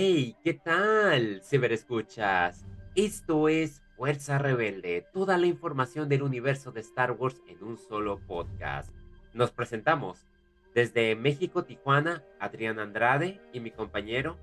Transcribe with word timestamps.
Hey, 0.00 0.36
¿qué 0.44 0.54
tal, 0.54 1.42
ciberescuchas? 1.42 2.64
Esto 2.94 3.48
es 3.48 3.82
Fuerza 3.96 4.38
Rebelde, 4.38 5.04
toda 5.12 5.36
la 5.38 5.48
información 5.48 6.08
del 6.08 6.22
universo 6.22 6.70
de 6.70 6.82
Star 6.82 7.10
Wars 7.10 7.42
en 7.48 7.64
un 7.64 7.78
solo 7.78 8.20
podcast. 8.20 8.94
Nos 9.34 9.50
presentamos 9.50 10.24
desde 10.72 11.16
México, 11.16 11.64
Tijuana, 11.64 12.22
Adrián 12.38 12.78
Andrade 12.78 13.40
y 13.52 13.58
mi 13.58 13.72
compañero. 13.72 14.38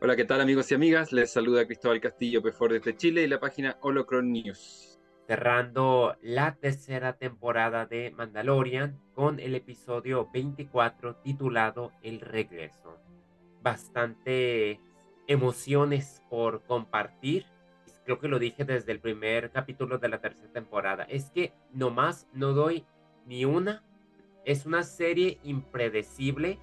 Hola, 0.00 0.14
¿qué 0.14 0.24
tal 0.24 0.40
amigos 0.40 0.70
y 0.70 0.76
amigas? 0.76 1.12
Les 1.12 1.32
saluda 1.32 1.66
Cristóbal 1.66 2.00
Castillo 2.00 2.40
Pefor 2.40 2.72
desde 2.72 2.96
Chile 2.96 3.24
y 3.24 3.26
la 3.26 3.40
página 3.40 3.78
Holocron 3.80 4.30
News. 4.30 5.00
Cerrando 5.26 6.16
la 6.22 6.54
tercera 6.54 7.14
temporada 7.14 7.86
de 7.86 8.12
Mandalorian 8.12 8.96
con 9.12 9.40
el 9.40 9.56
episodio 9.56 10.30
24 10.32 11.16
titulado 11.16 11.90
El 12.00 12.20
Regreso 12.20 12.96
bastante 13.62 14.80
emociones 15.26 16.22
por 16.30 16.62
compartir. 16.64 17.46
Creo 18.04 18.18
que 18.18 18.28
lo 18.28 18.38
dije 18.38 18.64
desde 18.64 18.92
el 18.92 19.00
primer 19.00 19.50
capítulo 19.50 19.98
de 19.98 20.08
la 20.08 20.20
tercera 20.20 20.50
temporada. 20.52 21.04
Es 21.04 21.30
que 21.30 21.52
nomás 21.72 22.26
no 22.32 22.54
doy 22.54 22.86
ni 23.26 23.44
una. 23.44 23.84
Es 24.44 24.64
una 24.64 24.82
serie 24.82 25.38
impredecible 25.44 26.58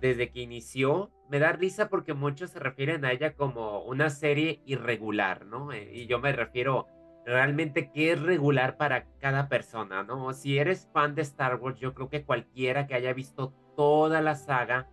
desde 0.00 0.30
que 0.30 0.40
inició. 0.40 1.10
Me 1.28 1.38
da 1.38 1.52
risa 1.52 1.90
porque 1.90 2.14
muchos 2.14 2.50
se 2.50 2.58
refieren 2.58 3.04
a 3.04 3.12
ella 3.12 3.34
como 3.34 3.82
una 3.82 4.08
serie 4.08 4.62
irregular, 4.64 5.44
¿no? 5.44 5.72
Eh, 5.72 5.90
y 5.92 6.06
yo 6.06 6.18
me 6.20 6.32
refiero 6.32 6.86
realmente 7.26 7.90
que 7.92 8.12
es 8.12 8.22
regular 8.22 8.78
para 8.78 9.04
cada 9.20 9.50
persona, 9.50 10.02
¿no? 10.02 10.32
Si 10.32 10.58
eres 10.58 10.88
fan 10.94 11.14
de 11.14 11.20
Star 11.20 11.56
Wars, 11.56 11.78
yo 11.78 11.92
creo 11.92 12.08
que 12.08 12.24
cualquiera 12.24 12.86
que 12.86 12.94
haya 12.94 13.12
visto 13.12 13.52
toda 13.76 14.22
la 14.22 14.34
saga 14.34 14.88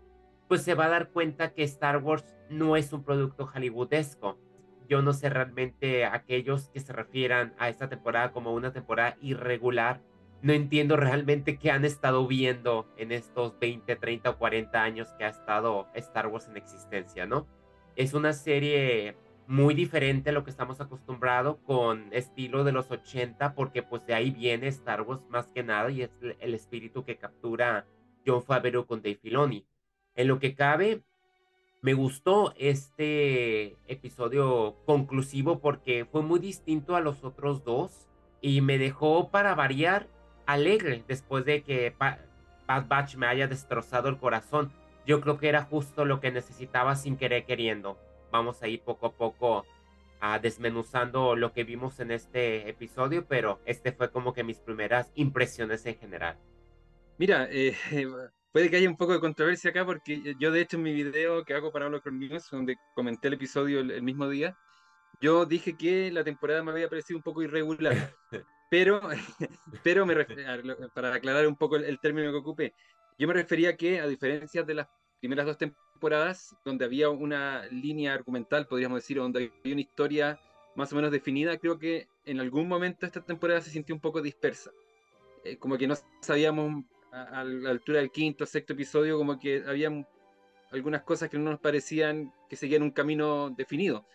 pues 0.47 0.61
se 0.61 0.75
va 0.75 0.85
a 0.85 0.89
dar 0.89 1.09
cuenta 1.09 1.53
que 1.53 1.63
Star 1.63 1.97
Wars 1.97 2.35
no 2.49 2.77
es 2.77 2.93
un 2.93 3.03
producto 3.03 3.47
hollywoodesco. 3.47 4.38
Yo 4.88 5.01
no 5.01 5.13
sé 5.13 5.29
realmente 5.29 6.05
aquellos 6.05 6.69
que 6.69 6.79
se 6.79 6.93
refieran 6.93 7.55
a 7.57 7.69
esta 7.69 7.89
temporada 7.89 8.31
como 8.31 8.53
una 8.53 8.71
temporada 8.71 9.17
irregular. 9.21 10.01
No 10.41 10.53
entiendo 10.53 10.95
realmente 10.95 11.57
qué 11.57 11.71
han 11.71 11.85
estado 11.85 12.27
viendo 12.27 12.88
en 12.97 13.11
estos 13.11 13.57
20, 13.59 13.95
30 13.95 14.29
o 14.29 14.38
40 14.38 14.83
años 14.83 15.07
que 15.17 15.23
ha 15.23 15.29
estado 15.29 15.88
Star 15.95 16.27
Wars 16.27 16.47
en 16.47 16.57
existencia, 16.57 17.25
¿no? 17.25 17.47
Es 17.95 18.13
una 18.13 18.33
serie 18.33 19.17
muy 19.47 19.73
diferente 19.73 20.29
a 20.29 20.33
lo 20.33 20.43
que 20.43 20.51
estamos 20.51 20.81
acostumbrados 20.81 21.57
con 21.66 22.09
estilo 22.11 22.63
de 22.63 22.71
los 22.71 22.91
80 22.91 23.55
porque 23.55 23.83
pues 23.83 24.05
de 24.05 24.13
ahí 24.13 24.31
viene 24.31 24.67
Star 24.67 25.01
Wars 25.01 25.21
más 25.29 25.47
que 25.47 25.63
nada 25.63 25.89
y 25.91 26.01
es 26.01 26.11
el 26.39 26.53
espíritu 26.53 27.05
que 27.05 27.17
captura 27.17 27.88
John 28.25 28.43
Favreau 28.43 28.85
con 28.85 29.01
Dave 29.01 29.19
Filoni 29.21 29.66
en 30.16 30.27
lo 30.27 30.39
que 30.39 30.55
cabe, 30.55 31.02
me 31.81 31.94
gustó 31.94 32.53
este 32.58 33.77
episodio 33.88 34.75
conclusivo 34.85 35.59
porque 35.59 36.05
fue 36.05 36.23
muy 36.23 36.39
distinto 36.39 36.95
a 36.95 36.99
los 36.99 37.23
otros 37.23 37.63
dos 37.63 38.07
y 38.41 38.61
me 38.61 38.77
dejó 38.77 39.30
para 39.30 39.53
variar 39.53 40.07
alegre 40.45 41.03
después 41.07 41.45
de 41.45 41.61
que 41.61 41.94
Bad 41.99 42.88
Batch 42.88 43.16
me 43.17 43.27
haya 43.27 43.47
destrozado 43.47 44.09
el 44.09 44.17
corazón. 44.17 44.72
Yo 45.05 45.22
creo 45.22 45.38
que 45.38 45.49
era 45.49 45.63
justo 45.63 46.05
lo 46.05 46.19
que 46.19 46.31
necesitaba 46.31 46.95
sin 46.95 47.17
querer 47.17 47.45
queriendo. 47.45 48.00
Vamos 48.31 48.63
a 48.63 48.67
ir 48.67 48.81
poco 48.81 49.06
a 49.06 49.11
poco 49.11 49.66
a 50.19 50.40
desmenuzando 50.40 51.35
lo 51.35 51.53
que 51.53 51.63
vimos 51.63 52.00
en 52.00 52.09
este 52.09 52.67
episodio, 52.67 53.28
pero 53.28 53.59
este 53.66 53.91
fue 53.91 54.09
como 54.09 54.34
que 54.34 54.44
mis 54.44 54.59
primeras 54.59 55.11
impresiones 55.13 55.85
en 55.85 55.97
general. 55.97 56.38
Mira, 57.17 57.47
eh, 57.51 57.75
puede 58.55 58.69
que 58.69 58.77
haya 58.77 58.89
un 58.89 58.95
poco 58.95 59.11
de 59.11 59.19
controversia 59.19 59.71
acá, 59.71 59.85
porque 59.85 60.33
yo 60.39 60.49
de 60.49 60.61
hecho 60.61 60.77
en 60.77 60.83
mi 60.83 60.93
video 60.93 61.43
que 61.43 61.53
hago 61.53 61.73
para 61.73 61.99
con 61.99 62.17
News, 62.17 62.49
donde 62.49 62.77
comenté 62.93 63.27
el 63.27 63.33
episodio 63.33 63.81
el, 63.81 64.01
mismo 64.01 64.29
día, 64.29 64.57
yo 65.19 65.45
dije 65.45 65.75
que 65.75 66.09
la 66.09 66.23
temporada 66.23 66.63
me 66.63 66.71
había 66.71 66.88
parecido 66.88 67.17
un 67.17 67.23
poco 67.23 67.43
irregular. 67.43 68.16
pero, 68.71 69.01
pero 69.83 70.05
me 70.05 70.16
para 70.93 71.13
aclarar 71.13 71.45
un 71.47 71.57
poco 71.57 71.75
el, 71.75 71.99
término 71.99 72.31
que 72.31 72.38
ocupé, 72.38 72.73
yo 73.19 73.27
me 73.27 73.33
refería 73.33 73.75
que 73.75 73.99
a 73.99 74.07
diferencia 74.07 74.63
de 74.63 74.75
las 74.75 74.87
primeras 75.19 75.47
dos 75.47 75.57
temporadas, 75.57 76.55
donde 76.63 76.85
había 76.85 77.09
una 77.09 77.66
línea 77.66 78.13
argumental, 78.13 78.67
podríamos 78.67 78.99
decir, 78.99 79.17
donde 79.17 79.51
había 79.59 79.73
una 79.73 79.81
historia 79.81 80.39
más 80.77 80.93
o 80.93 80.95
menos 80.95 81.11
definida, 81.11 81.57
creo 81.57 81.77
que 81.77 82.07
en 82.23 82.39
algún 82.39 82.69
momento 82.69 83.05
esta 83.05 83.19
temporada 83.19 83.59
se 83.59 83.72
sintió 83.72 83.93
un 83.93 83.99
poco 83.99 84.22
dispersa. 84.22 84.72
Eh, 85.43 85.57
como 85.57 85.77
que 85.77 85.87
no 85.87 85.95
sabíamos 86.22 86.85
a, 87.16 87.44
la 87.44 87.70
altura 87.70 88.00
del 88.00 88.12
quinto, 88.12 88.46
sexto 88.46 88.74
episodio, 88.74 89.18
como 89.18 89.40
que 89.40 89.64
había 89.66 89.90
algunas 90.72 91.03
cosas 91.03 91.30
que 91.30 91.38
no 91.38 91.52
nos 91.52 91.59
parecían 91.59 92.34
que 92.50 92.56
seguían 92.56 92.84
un 92.84 92.92
camino 92.92 93.50
definido. 93.50 94.06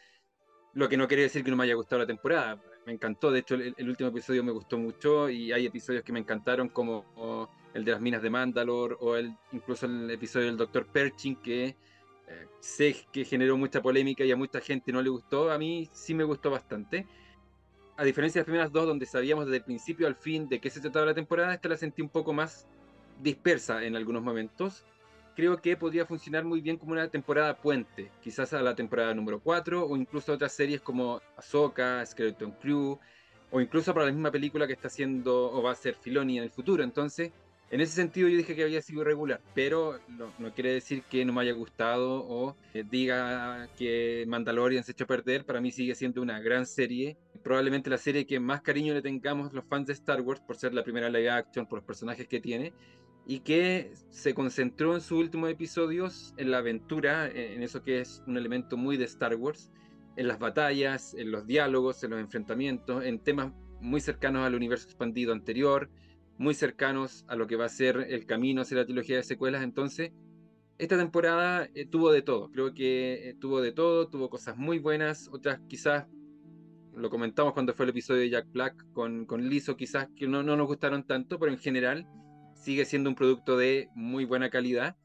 Lo 0.75 0.89
que 0.89 0.97
no 0.97 1.09
quiere 1.09 1.25
decir 1.25 1.43
que 1.43 1.51
no 1.51 1.57
me 1.57 1.65
haya 1.65 1.75
gustado 1.75 2.01
la 2.01 2.07
temporada. 2.07 2.61
Me 2.87 2.93
encantó, 2.93 3.31
de 3.31 3.41
hecho 3.41 3.55
el, 3.55 3.89
último 3.89 4.11
episodio 4.11 4.43
me 4.45 4.53
gustó 4.53 4.79
mucho 4.79 5.29
y 5.29 5.53
hay 5.53 5.67
episodios 5.67 6.03
que 6.03 6.13
me 6.13 6.21
encantaron 6.21 6.69
como 6.69 7.49
el 7.75 7.85
de 7.85 7.93
las 7.93 8.01
minas 8.01 8.23
de 8.23 8.31
Mandalore 8.31 8.97
o 9.01 9.17
el, 9.17 9.35
incluso 9.53 9.87
el 9.87 10.11
episodio 10.11 10.47
del 10.47 10.57
Dr. 10.57 10.87
Pershing 10.87 11.37
que 11.37 11.67
eh, 11.67 12.49
sé 12.61 12.97
que 13.13 13.25
generó 13.25 13.57
mucha 13.57 13.83
polémica 13.83 14.25
y 14.25 14.33
a 14.33 14.37
mucha 14.37 14.61
gente 14.61 14.93
no 14.93 15.03
le 15.03 15.11
gustó. 15.11 15.51
A 15.51 15.59
mí 15.59 15.89
sí 15.93 16.15
me 16.15 16.25
gustó 16.25 16.51
bastante. 16.51 17.07
A 17.97 18.05
diferencia 18.05 18.39
de 18.39 18.43
las 18.43 18.47
primeras 18.47 18.73
dos 18.73 18.87
donde 18.87 19.07
sabíamos 19.07 19.45
desde 19.45 19.59
el 19.59 19.65
principio 19.65 20.07
al 20.07 20.17
fin 20.17 20.49
de 20.49 20.59
qué 20.61 20.71
se 20.71 20.81
trataba 20.81 21.07
la 21.07 21.15
temporada, 21.15 21.53
esta 21.53 21.69
la 21.69 21.77
sentí 21.77 22.01
un 22.01 22.09
poco 22.09 22.33
más 22.33 22.67
dispersa 23.23 23.85
en 23.85 23.97
algunos 23.97 24.23
momentos, 24.23 24.85
creo 25.35 25.61
que 25.61 25.77
podría 25.77 26.07
funcionar 26.07 26.45
muy 26.45 26.61
bien 26.61 26.77
como 26.77 26.93
una 26.93 27.09
temporada 27.09 27.57
puente, 27.57 28.11
quizás 28.23 28.53
a 28.53 28.63
la 28.63 28.75
temporada 28.75 29.15
número 29.15 29.41
4 29.41 29.87
o 29.87 29.97
incluso 29.97 30.33
otras 30.33 30.53
series 30.53 30.81
como 30.81 31.21
Ahsoka, 31.37 32.05
Skeleton 32.05 32.53
Crew 32.61 32.99
o 33.51 33.61
incluso 33.61 33.93
para 33.95 34.07
la 34.07 34.13
misma 34.13 34.31
película 34.31 34.67
que 34.67 34.75
está 34.75 34.89
haciendo 34.89 35.51
o 35.51 35.63
va 35.63 35.73
a 35.73 35.75
ser 35.75 35.95
Filoni 35.95 36.39
en 36.39 36.45
el 36.45 36.51
futuro. 36.51 36.85
Entonces, 36.85 37.33
en 37.71 37.81
ese 37.81 37.95
sentido 37.95 38.29
yo 38.29 38.37
dije 38.37 38.57
que 38.57 38.65
había 38.65 38.83
sido 38.83 39.03
irregular, 39.03 39.41
pero 39.55 40.01
no, 40.09 40.33
no 40.39 40.53
quiere 40.53 40.73
decir 40.73 41.05
que 41.05 41.25
no 41.25 41.33
me 41.33 41.43
haya 41.43 41.53
gustado 41.53 42.27
o 42.29 42.57
diga 42.91 43.69
que 43.79 44.25
Mandalorian 44.27 44.83
se 44.83 44.93
echó 44.93 45.05
a 45.05 45.07
perder. 45.07 45.45
Para 45.47 45.61
mí 45.61 45.71
sigue 45.71 45.95
siendo 45.95 46.21
una 46.21 46.41
gran 46.41 46.67
serie, 46.67 47.17
probablemente 47.43 47.89
la 47.89 47.99
serie 47.99 48.27
que 48.27 48.41
más 48.41 48.61
cariño 48.61 48.93
le 48.93 49.03
tengamos 49.03 49.53
los 49.53 49.65
fans 49.65 49.87
de 49.87 49.93
Star 49.93 50.21
Wars 50.21 50.41
por 50.41 50.57
ser 50.57 50.75
la 50.75 50.83
primera 50.83 51.09
live 51.09 51.31
action, 51.31 51.67
por 51.67 51.79
los 51.79 51.87
personajes 51.87 52.27
que 52.27 52.41
tiene 52.41 52.73
y 53.27 53.41
que 53.41 53.93
se 54.11 54.35
concentró 54.35 54.95
en 54.95 55.01
sus 55.01 55.19
últimos 55.19 55.51
episodios 55.51 56.35
en 56.37 56.51
la 56.51 56.59
aventura, 56.59 57.29
en 57.29 57.63
eso 57.63 57.83
que 57.83 58.01
es 58.01 58.23
un 58.27 58.37
elemento 58.37 58.77
muy 58.77 58.97
de 58.97 59.05
Star 59.05 59.37
Wars, 59.37 59.71
en 60.17 60.29
las 60.29 60.39
batallas, 60.39 61.15
en 61.15 61.31
los 61.31 61.47
diálogos, 61.47 62.03
en 62.03 62.11
los 62.11 62.21
enfrentamientos, 62.21 63.05
en 63.05 63.21
temas 63.21 63.53
muy 63.81 64.01
cercanos 64.01 64.45
al 64.45 64.55
universo 64.55 64.87
expandido 64.87 65.33
anterior, 65.33 65.91
muy 66.39 66.55
cercanos 66.55 67.25
a 67.29 67.37
lo 67.37 67.47
que 67.47 67.57
va 67.57 67.67
a 67.67 67.69
ser 67.69 68.07
el 68.09 68.27
camino 68.27 68.63
hacia 68.63 68.79
la 68.79 68.85
trilogía 68.85 69.17
de 69.17 69.23
secuelas. 69.23 69.63
Entonces, 69.63 70.13
esta 70.79 70.97
temporada 70.97 71.69
eh, 71.75 71.87
tuvo 71.87 72.11
de 72.13 72.23
todo, 72.23 72.51
creo 72.51 72.73
que 72.73 73.31
eh, 73.31 73.37
tuvo 73.39 73.61
de 73.61 73.73
todo, 73.73 74.09
tuvo 74.09 74.31
cosas 74.31 74.57
muy 74.57 74.79
buenas, 74.79 75.29
otras 75.33 75.61
quizás, 75.69 76.07
lo 76.95 77.11
comentamos 77.11 77.53
cuando 77.53 77.75
fue 77.75 77.85
el 77.85 77.91
episodio 77.91 78.23
de 78.23 78.31
Jack 78.31 78.51
Black 78.51 78.87
con, 78.93 79.27
con 79.27 79.49
Lizzo, 79.49 79.77
quizás 79.77 80.09
que 80.17 80.27
no, 80.27 80.43
no 80.43 80.57
nos 80.57 80.67
gustaron 80.67 81.07
tanto, 81.07 81.39
pero 81.39 81.53
en 81.53 81.59
general 81.59 82.07
sigue 82.61 82.85
siendo 82.85 83.11
un 83.11 83.17
producto 83.17 83.57
de 83.57 83.89
muy 83.95 84.25
buena 84.25 84.51
calidad, 84.51 84.97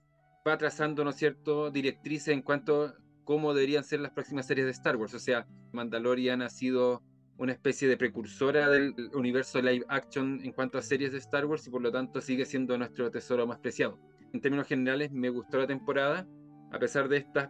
va 0.48 0.58
trazando, 0.58 1.04
¿no 1.04 1.12
es 1.12 1.16
cierto?, 1.16 1.72
directrices 1.72 2.28
en 2.30 2.42
cuanto 2.42 2.84
a 2.84 2.96
cómo 3.24 3.54
deberían 3.54 3.84
ser 3.84 4.02
las 4.02 4.12
próximas 4.12 4.46
series 4.46 4.66
de 4.66 4.72
Star 4.72 4.98
Wars. 4.98 5.14
O 5.14 5.20
sea, 5.20 5.48
Mandalorian 5.72 6.42
ha 6.42 6.50
sido 6.50 7.02
una 7.38 7.54
especie 7.54 7.88
de 7.88 7.98
precursora 7.98 8.70
del 8.70 8.94
universo 9.14 9.62
live 9.62 9.86
action 9.90 10.40
en 10.44 10.52
cuanto 10.52 10.78
a 10.78 10.82
series 10.82 11.12
de 11.12 11.18
Star 11.18 11.46
Wars 11.46 11.66
y 11.68 11.70
por 11.70 11.82
lo 11.82 11.92
tanto 11.92 12.22
sigue 12.22 12.46
siendo 12.46 12.78
nuestro 12.78 13.10
tesoro 13.10 13.48
más 13.48 13.60
preciado. 13.60 14.00
En 14.34 14.42
términos 14.42 14.68
generales, 14.68 15.12
me 15.12 15.30
gustó 15.30 15.58
la 15.58 15.68
temporada, 15.68 16.28
a 16.72 16.80
pesar 16.80 17.08
de 17.08 17.18
estas 17.18 17.50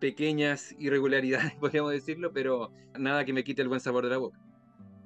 pequeñas 0.00 0.74
irregularidades, 0.78 1.54
podríamos 1.60 1.92
decirlo, 1.92 2.32
pero 2.32 2.72
nada 2.98 3.24
que 3.24 3.32
me 3.32 3.44
quite 3.44 3.62
el 3.62 3.68
buen 3.68 3.80
sabor 3.80 4.04
de 4.04 4.10
la 4.10 4.18
boca. 4.18 4.45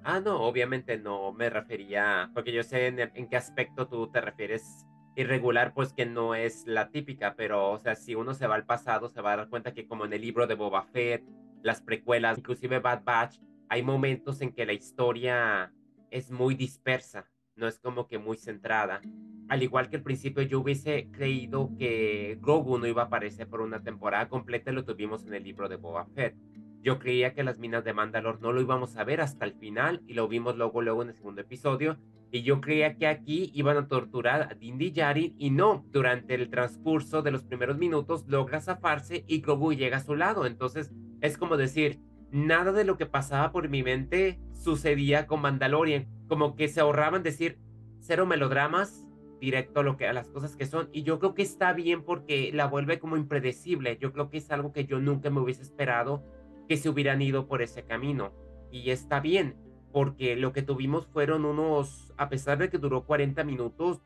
Ah, 0.02 0.20
no, 0.20 0.40
obviamente 0.42 0.96
no 0.96 1.32
me 1.32 1.50
refería, 1.50 2.30
porque 2.32 2.52
yo 2.52 2.62
sé 2.62 2.86
en, 2.86 3.28
qué 3.28 3.36
aspecto 3.36 3.86
tú 3.86 4.10
te 4.10 4.20
refieres 4.20 4.86
irregular, 5.14 5.74
pues 5.74 5.92
que 5.92 6.06
no 6.06 6.34
es 6.34 6.66
la 6.66 6.90
típica, 6.90 7.34
pero 7.36 7.70
o 7.72 7.78
sea, 7.78 7.94
si 7.96 8.14
uno 8.14 8.32
se 8.32 8.46
va 8.46 8.54
al 8.54 8.64
pasado, 8.64 9.10
se 9.10 9.20
va 9.20 9.34
a 9.34 9.36
dar 9.36 9.48
cuenta 9.50 9.74
que 9.74 9.86
como 9.86 10.06
en 10.06 10.14
el 10.14 10.22
libro 10.22 10.46
de 10.46 10.54
Boba 10.54 10.84
Fett, 10.84 11.22
las 11.62 11.82
precuelas, 11.82 12.38
inclusive 12.38 12.78
Bad 12.78 13.04
Batch, 13.04 13.38
hay 13.68 13.82
momentos 13.82 14.40
en 14.40 14.52
que 14.52 14.64
la 14.64 14.72
historia 14.72 15.72
es 16.10 16.30
muy 16.30 16.54
dispersa, 16.54 17.26
no 17.54 17.68
es 17.68 17.78
como 17.78 18.08
que 18.08 18.18
muy 18.18 18.38
centrada. 18.38 19.02
Al 19.48 19.62
igual 19.62 19.90
que 19.90 19.96
al 19.96 20.02
principio 20.02 20.42
yo 20.42 20.60
hubiese 20.60 21.10
creído 21.10 21.72
que 21.76 22.38
Grogu 22.40 22.78
no 22.78 22.86
iba 22.86 23.02
a 23.02 23.06
aparecer 23.06 23.48
por 23.48 23.60
una 23.60 23.82
temporada 23.82 24.28
completa, 24.28 24.72
lo 24.72 24.84
tuvimos 24.84 25.26
en 25.26 25.34
el 25.34 25.44
libro 25.44 25.68
de 25.68 25.76
Boba 25.76 26.06
Fett. 26.06 26.34
Yo 26.82 26.98
creía 26.98 27.34
que 27.34 27.44
las 27.44 27.58
minas 27.58 27.84
de 27.84 27.92
Mandalor 27.92 28.40
no 28.40 28.52
lo 28.52 28.60
íbamos 28.60 28.96
a 28.96 29.04
ver 29.04 29.20
hasta 29.20 29.44
el 29.44 29.52
final 29.52 30.02
y 30.06 30.14
lo 30.14 30.28
vimos 30.28 30.56
luego, 30.56 30.80
luego 30.80 31.02
en 31.02 31.08
el 31.08 31.14
segundo 31.14 31.42
episodio. 31.42 31.98
Y 32.32 32.42
yo 32.42 32.60
creía 32.60 32.96
que 32.96 33.06
aquí 33.06 33.50
iban 33.54 33.76
a 33.76 33.88
torturar 33.88 34.42
a 34.42 34.54
Din 34.54 34.78
Djarin 34.78 35.34
y 35.36 35.50
no, 35.50 35.84
durante 35.90 36.34
el 36.34 36.48
transcurso 36.48 37.22
de 37.22 37.32
los 37.32 37.44
primeros 37.44 37.76
minutos 37.76 38.24
logra 38.28 38.60
zafarse 38.60 39.24
y 39.26 39.40
Grogu 39.40 39.74
llega 39.74 39.98
a 39.98 40.02
su 40.02 40.14
lado. 40.14 40.46
Entonces 40.46 40.90
es 41.20 41.36
como 41.36 41.56
decir, 41.56 42.00
nada 42.30 42.72
de 42.72 42.84
lo 42.84 42.96
que 42.96 43.06
pasaba 43.06 43.52
por 43.52 43.68
mi 43.68 43.82
mente 43.82 44.40
sucedía 44.52 45.26
con 45.26 45.42
Mandalorian. 45.42 46.06
Como 46.28 46.54
que 46.54 46.68
se 46.68 46.80
ahorraban 46.80 47.22
decir 47.22 47.58
cero 47.98 48.24
melodramas, 48.24 49.06
directo 49.40 49.80
a, 49.80 49.82
lo 49.82 49.96
que, 49.96 50.06
a 50.06 50.12
las 50.12 50.30
cosas 50.30 50.56
que 50.56 50.66
son. 50.66 50.88
Y 50.92 51.02
yo 51.02 51.18
creo 51.18 51.34
que 51.34 51.42
está 51.42 51.72
bien 51.72 52.04
porque 52.04 52.52
la 52.54 52.66
vuelve 52.66 52.98
como 52.98 53.16
impredecible. 53.16 53.98
Yo 53.98 54.12
creo 54.12 54.30
que 54.30 54.38
es 54.38 54.50
algo 54.50 54.72
que 54.72 54.86
yo 54.86 54.98
nunca 55.00 55.30
me 55.30 55.40
hubiese 55.40 55.62
esperado 55.62 56.22
que 56.70 56.76
se 56.76 56.88
hubieran 56.88 57.20
ido 57.20 57.48
por 57.48 57.62
ese 57.62 57.82
camino. 57.82 58.32
Y 58.70 58.90
está 58.90 59.18
bien, 59.18 59.56
porque 59.92 60.36
lo 60.36 60.52
que 60.52 60.62
tuvimos 60.62 61.08
fueron 61.08 61.44
unos, 61.44 62.14
a 62.16 62.28
pesar 62.28 62.58
de 62.58 62.70
que 62.70 62.78
duró 62.78 63.06
40 63.06 63.42
minutos, 63.42 64.00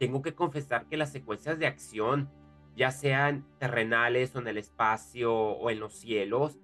tengo 0.00 0.20
que 0.20 0.34
confesar 0.34 0.88
que 0.88 0.96
las 0.96 1.12
secuencias 1.12 1.60
de 1.60 1.68
acción, 1.68 2.28
ya 2.74 2.90
sean 2.90 3.46
terrenales 3.60 4.34
o 4.34 4.40
en 4.40 4.48
el 4.48 4.58
espacio 4.58 5.32
o 5.32 5.70
en 5.70 5.78
los 5.78 5.94
cielos, 5.94 6.58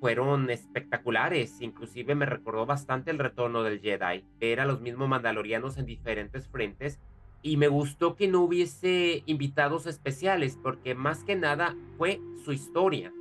fueron 0.00 0.50
espectaculares. 0.50 1.60
Inclusive 1.60 2.16
me 2.16 2.26
recordó 2.26 2.66
bastante 2.66 3.12
el 3.12 3.20
retorno 3.20 3.62
del 3.62 3.78
Jedi, 3.78 4.24
ver 4.40 4.58
a 4.58 4.66
los 4.66 4.80
mismos 4.80 5.08
mandalorianos 5.08 5.78
en 5.78 5.86
diferentes 5.86 6.48
frentes. 6.48 7.00
Y 7.40 7.56
me 7.56 7.68
gustó 7.68 8.16
que 8.16 8.26
no 8.26 8.40
hubiese 8.40 9.22
invitados 9.26 9.86
especiales, 9.86 10.58
porque 10.60 10.96
más 10.96 11.22
que 11.22 11.36
nada 11.36 11.76
fue 11.96 12.20
su 12.44 12.50
historia 12.50 13.12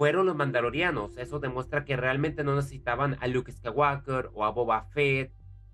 fueron 0.00 0.24
los 0.24 0.34
mandalorianos. 0.34 1.18
Eso 1.18 1.40
demuestra 1.40 1.84
que 1.84 1.94
realmente 1.94 2.42
no 2.42 2.56
necesitaban 2.56 3.18
a 3.20 3.26
Luke 3.26 3.52
Skywalker 3.52 4.30
o 4.32 4.46
a 4.46 4.50
Boba 4.50 4.84
Fett 4.94 5.30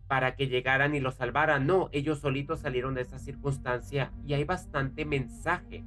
para 0.09 0.35
que 0.35 0.49
llegaran 0.49 0.97
y 0.97 1.01
lo 1.01 1.13
salvaran. 1.13 1.65
No, 1.65 1.91
ellos 1.93 2.19
solitos 2.19 2.59
salieron 2.59 2.97
de 2.97 3.03
esa 3.03 3.21
circunstancia 3.21 4.11
y 4.27 4.35
hay 4.35 4.43
bastante 4.43 5.05
mensaje. 5.05 5.85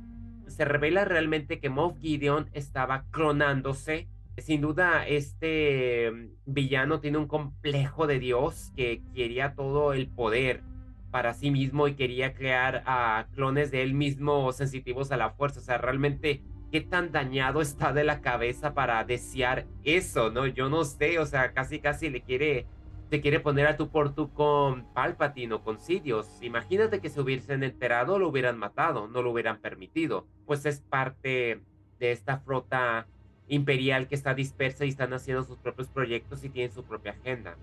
Se 0.47 0.63
revela 0.63 1.03
realmente 1.03 1.59
que 1.59 1.69
Moff 1.69 1.99
Gideon 1.99 2.49
estaba 2.53 3.03
clonándose. 3.11 4.07
Sin 4.37 4.61
duda, 4.61 5.05
este 5.05 6.09
mm, 6.09 6.27
villano 6.45 7.01
tiene 7.01 7.17
un 7.17 7.27
complejo 7.27 8.07
de 8.07 8.19
Dios 8.19 8.71
que 8.73 9.03
quería 9.13 9.53
todo 9.53 9.91
el 9.91 10.07
poder 10.07 10.63
para 11.11 11.33
sí 11.33 11.51
mismo 11.51 11.89
y 11.89 11.95
quería 11.95 12.33
crear 12.33 12.83
a 12.85 13.27
clones 13.33 13.69
de 13.69 13.81
él 13.83 13.95
mismo 13.95 14.53
sensitivos 14.53 15.11
a 15.11 15.17
la 15.17 15.31
fuerza. 15.31 15.59
O 15.59 15.63
sea, 15.63 15.77
realmente 15.77 16.41
qué 16.71 16.81
tan 16.81 17.11
dañado 17.11 17.61
está 17.61 17.93
de 17.93 18.03
la 18.03 18.21
cabeza 18.21 18.73
para 18.73 19.03
desear 19.03 19.65
eso, 19.83 20.31
¿no? 20.31 20.45
Yo 20.47 20.69
no 20.69 20.83
sé, 20.83 21.19
o 21.19 21.25
sea, 21.25 21.53
casi 21.53 21.79
casi 21.79 22.09
le 22.09 22.21
quiere, 22.21 22.67
te 23.09 23.21
quiere 23.21 23.39
poner 23.39 23.67
a 23.67 23.77
tu 23.77 23.89
por 23.89 24.13
tú 24.13 24.31
con 24.33 24.85
Palpatine 24.93 25.53
o 25.53 25.63
con 25.63 25.79
Sidious. 25.79 26.41
Imagínate 26.41 26.99
que 26.99 27.09
se 27.09 27.21
hubiesen 27.21 27.63
enterado, 27.63 28.19
lo 28.19 28.29
hubieran 28.29 28.57
matado, 28.57 29.07
no 29.07 29.21
lo 29.21 29.31
hubieran 29.31 29.59
permitido. 29.59 30.27
Pues 30.45 30.65
es 30.65 30.81
parte 30.81 31.61
de 31.99 32.11
esta 32.11 32.39
flota 32.39 33.07
imperial 33.47 34.07
que 34.07 34.15
está 34.15 34.33
dispersa 34.33 34.85
y 34.85 34.89
están 34.89 35.13
haciendo 35.13 35.43
sus 35.43 35.57
propios 35.57 35.89
proyectos 35.89 36.43
y 36.43 36.49
tienen 36.49 36.71
su 36.71 36.83
propia 36.83 37.13
agenda. 37.13 37.57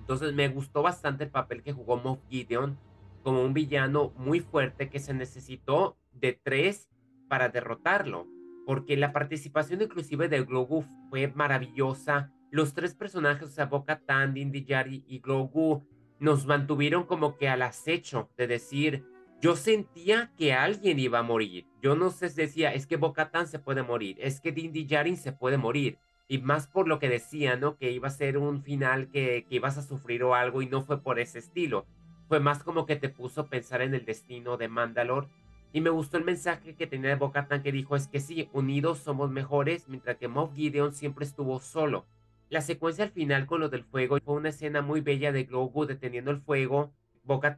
Entonces 0.00 0.34
me 0.34 0.48
gustó 0.48 0.82
bastante 0.82 1.24
el 1.24 1.30
papel 1.30 1.62
que 1.62 1.72
jugó 1.72 1.96
Moff 1.96 2.18
Gideon 2.28 2.76
como 3.22 3.42
un 3.42 3.54
villano 3.54 4.12
muy 4.16 4.40
fuerte 4.40 4.90
que 4.90 4.98
se 4.98 5.14
necesitó 5.14 5.96
de 6.12 6.32
tres 6.32 6.88
para 7.32 7.48
derrotarlo, 7.48 8.28
porque 8.66 8.94
la 8.94 9.14
participación 9.14 9.80
inclusive 9.80 10.28
de 10.28 10.44
Grogu 10.44 10.84
fue 11.08 11.28
maravillosa. 11.28 12.30
Los 12.50 12.74
tres 12.74 12.94
personajes, 12.94 13.48
o 13.48 13.52
sea, 13.52 13.64
Boca 13.64 14.02
Tan, 14.04 14.36
y 14.36 15.18
Grogu, 15.20 15.82
nos 16.20 16.44
mantuvieron 16.44 17.04
como 17.04 17.38
que 17.38 17.48
al 17.48 17.62
acecho 17.62 18.28
de 18.36 18.48
decir, 18.48 19.06
yo 19.40 19.56
sentía 19.56 20.30
que 20.36 20.52
alguien 20.52 20.98
iba 20.98 21.20
a 21.20 21.22
morir. 21.22 21.64
Yo 21.80 21.96
no 21.96 22.10
sé, 22.10 22.28
decía, 22.28 22.74
es 22.74 22.86
que 22.86 22.98
Boca 22.98 23.30
Tan 23.30 23.46
se 23.48 23.58
puede 23.58 23.82
morir, 23.82 24.18
es 24.20 24.42
que 24.42 24.52
Din 24.52 24.70
Djarin 24.70 25.16
se 25.16 25.32
puede 25.32 25.56
morir. 25.56 25.96
Y 26.28 26.36
más 26.36 26.66
por 26.66 26.86
lo 26.86 26.98
que 26.98 27.08
decía, 27.08 27.56
¿no? 27.56 27.78
Que 27.78 27.92
iba 27.92 28.08
a 28.08 28.10
ser 28.10 28.36
un 28.36 28.62
final 28.62 29.08
que, 29.08 29.46
que 29.48 29.54
ibas 29.54 29.78
a 29.78 29.82
sufrir 29.82 30.22
o 30.22 30.34
algo 30.34 30.60
y 30.60 30.66
no 30.66 30.82
fue 30.82 31.00
por 31.00 31.18
ese 31.18 31.38
estilo. 31.38 31.86
Fue 32.28 32.40
más 32.40 32.62
como 32.62 32.84
que 32.84 32.96
te 32.96 33.08
puso 33.08 33.40
a 33.40 33.48
pensar 33.48 33.80
en 33.80 33.94
el 33.94 34.04
destino 34.04 34.58
de 34.58 34.68
Mandalore 34.68 35.28
y 35.72 35.80
me 35.80 35.90
gustó 35.90 36.18
el 36.18 36.24
mensaje 36.24 36.74
que 36.74 36.86
tenía 36.86 37.10
de 37.10 37.16
Boca 37.16 37.48
que 37.62 37.72
dijo 37.72 37.96
es 37.96 38.06
que 38.06 38.20
sí, 38.20 38.48
unidos 38.52 38.98
somos 38.98 39.30
mejores, 39.30 39.88
mientras 39.88 40.18
que 40.18 40.28
Moff 40.28 40.54
Gideon 40.54 40.92
siempre 40.92 41.24
estuvo 41.24 41.60
solo. 41.60 42.04
La 42.50 42.60
secuencia 42.60 43.04
al 43.04 43.12
final 43.12 43.46
con 43.46 43.60
lo 43.60 43.70
del 43.70 43.84
fuego 43.84 44.18
fue 44.22 44.34
una 44.34 44.50
escena 44.50 44.82
muy 44.82 45.00
bella 45.00 45.32
de 45.32 45.44
Grogu 45.44 45.86
deteniendo 45.86 46.30
el 46.30 46.42
fuego, 46.42 46.92
Boca 47.24 47.56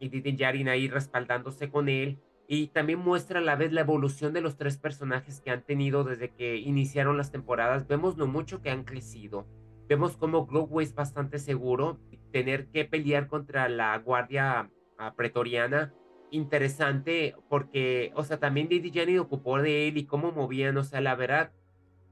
y 0.00 0.08
Didin 0.08 0.36
Yarin 0.36 0.68
ahí 0.68 0.88
respaldándose 0.88 1.70
con 1.70 1.88
él. 1.88 2.18
Y 2.48 2.68
también 2.68 2.98
muestra 2.98 3.38
a 3.38 3.42
la 3.42 3.56
vez 3.56 3.72
la 3.72 3.82
evolución 3.82 4.32
de 4.32 4.40
los 4.40 4.56
tres 4.56 4.76
personajes 4.76 5.40
que 5.40 5.50
han 5.50 5.62
tenido 5.62 6.02
desde 6.02 6.30
que 6.30 6.56
iniciaron 6.56 7.16
las 7.16 7.30
temporadas. 7.30 7.86
Vemos 7.86 8.16
lo 8.16 8.26
mucho 8.26 8.60
que 8.62 8.70
han 8.70 8.84
crecido. 8.84 9.46
Vemos 9.88 10.16
cómo 10.16 10.46
Grogu 10.46 10.80
es 10.80 10.94
bastante 10.94 11.38
seguro. 11.38 11.98
Tener 12.32 12.66
que 12.68 12.84
pelear 12.84 13.28
contra 13.28 13.68
la 13.68 13.96
guardia 13.98 14.70
pretoriana 15.16 15.92
interesante 16.36 17.34
porque, 17.48 18.12
o 18.14 18.24
sea, 18.24 18.38
también 18.38 18.68
Didi 18.68 18.90
Jenny 18.90 19.18
ocupó 19.18 19.60
de 19.60 19.88
él 19.88 19.96
y 19.96 20.06
cómo 20.06 20.32
movían, 20.32 20.76
o 20.76 20.84
sea, 20.84 21.00
la 21.00 21.14
verdad, 21.14 21.52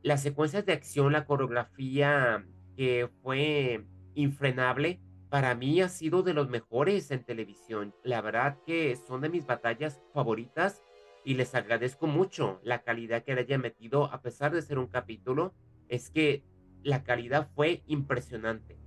las 0.03 0.23
secuencias 0.23 0.67
de 0.67 0.73
acción, 0.73 1.13
la 1.13 1.27
coreografía 1.27 2.45
que 2.77 3.09
fue 3.23 3.85
infrenable, 4.15 5.01
para 5.31 5.55
mí 5.55 5.81
ha 5.81 5.89
sido 5.89 6.23
de 6.23 6.35
los 6.35 6.49
mejores 6.49 7.11
en 7.11 7.25
televisión. 7.25 7.95
La 8.05 8.21
verdad 8.21 8.59
que 8.67 8.97
son 8.97 9.21
de 9.21 9.29
mis 9.29 9.47
batallas 9.47 10.01
favoritas 10.13 10.83
y 11.25 11.35
les 11.35 11.55
agradezco 11.55 12.07
mucho 12.07 12.61
la 12.63 12.83
calidad 12.83 13.25
que 13.25 13.35
le 13.35 13.41
haya 13.43 13.59
metido, 13.59 14.13
a 14.13 14.21
pesar 14.21 14.53
de 14.53 14.63
ser 14.63 14.79
un 14.79 14.87
capítulo, 14.87 15.55
es 15.89 16.11
que 16.11 16.45
la 16.83 17.03
calidad 17.03 17.49
fue 17.55 17.83
impresionante. 17.87 18.79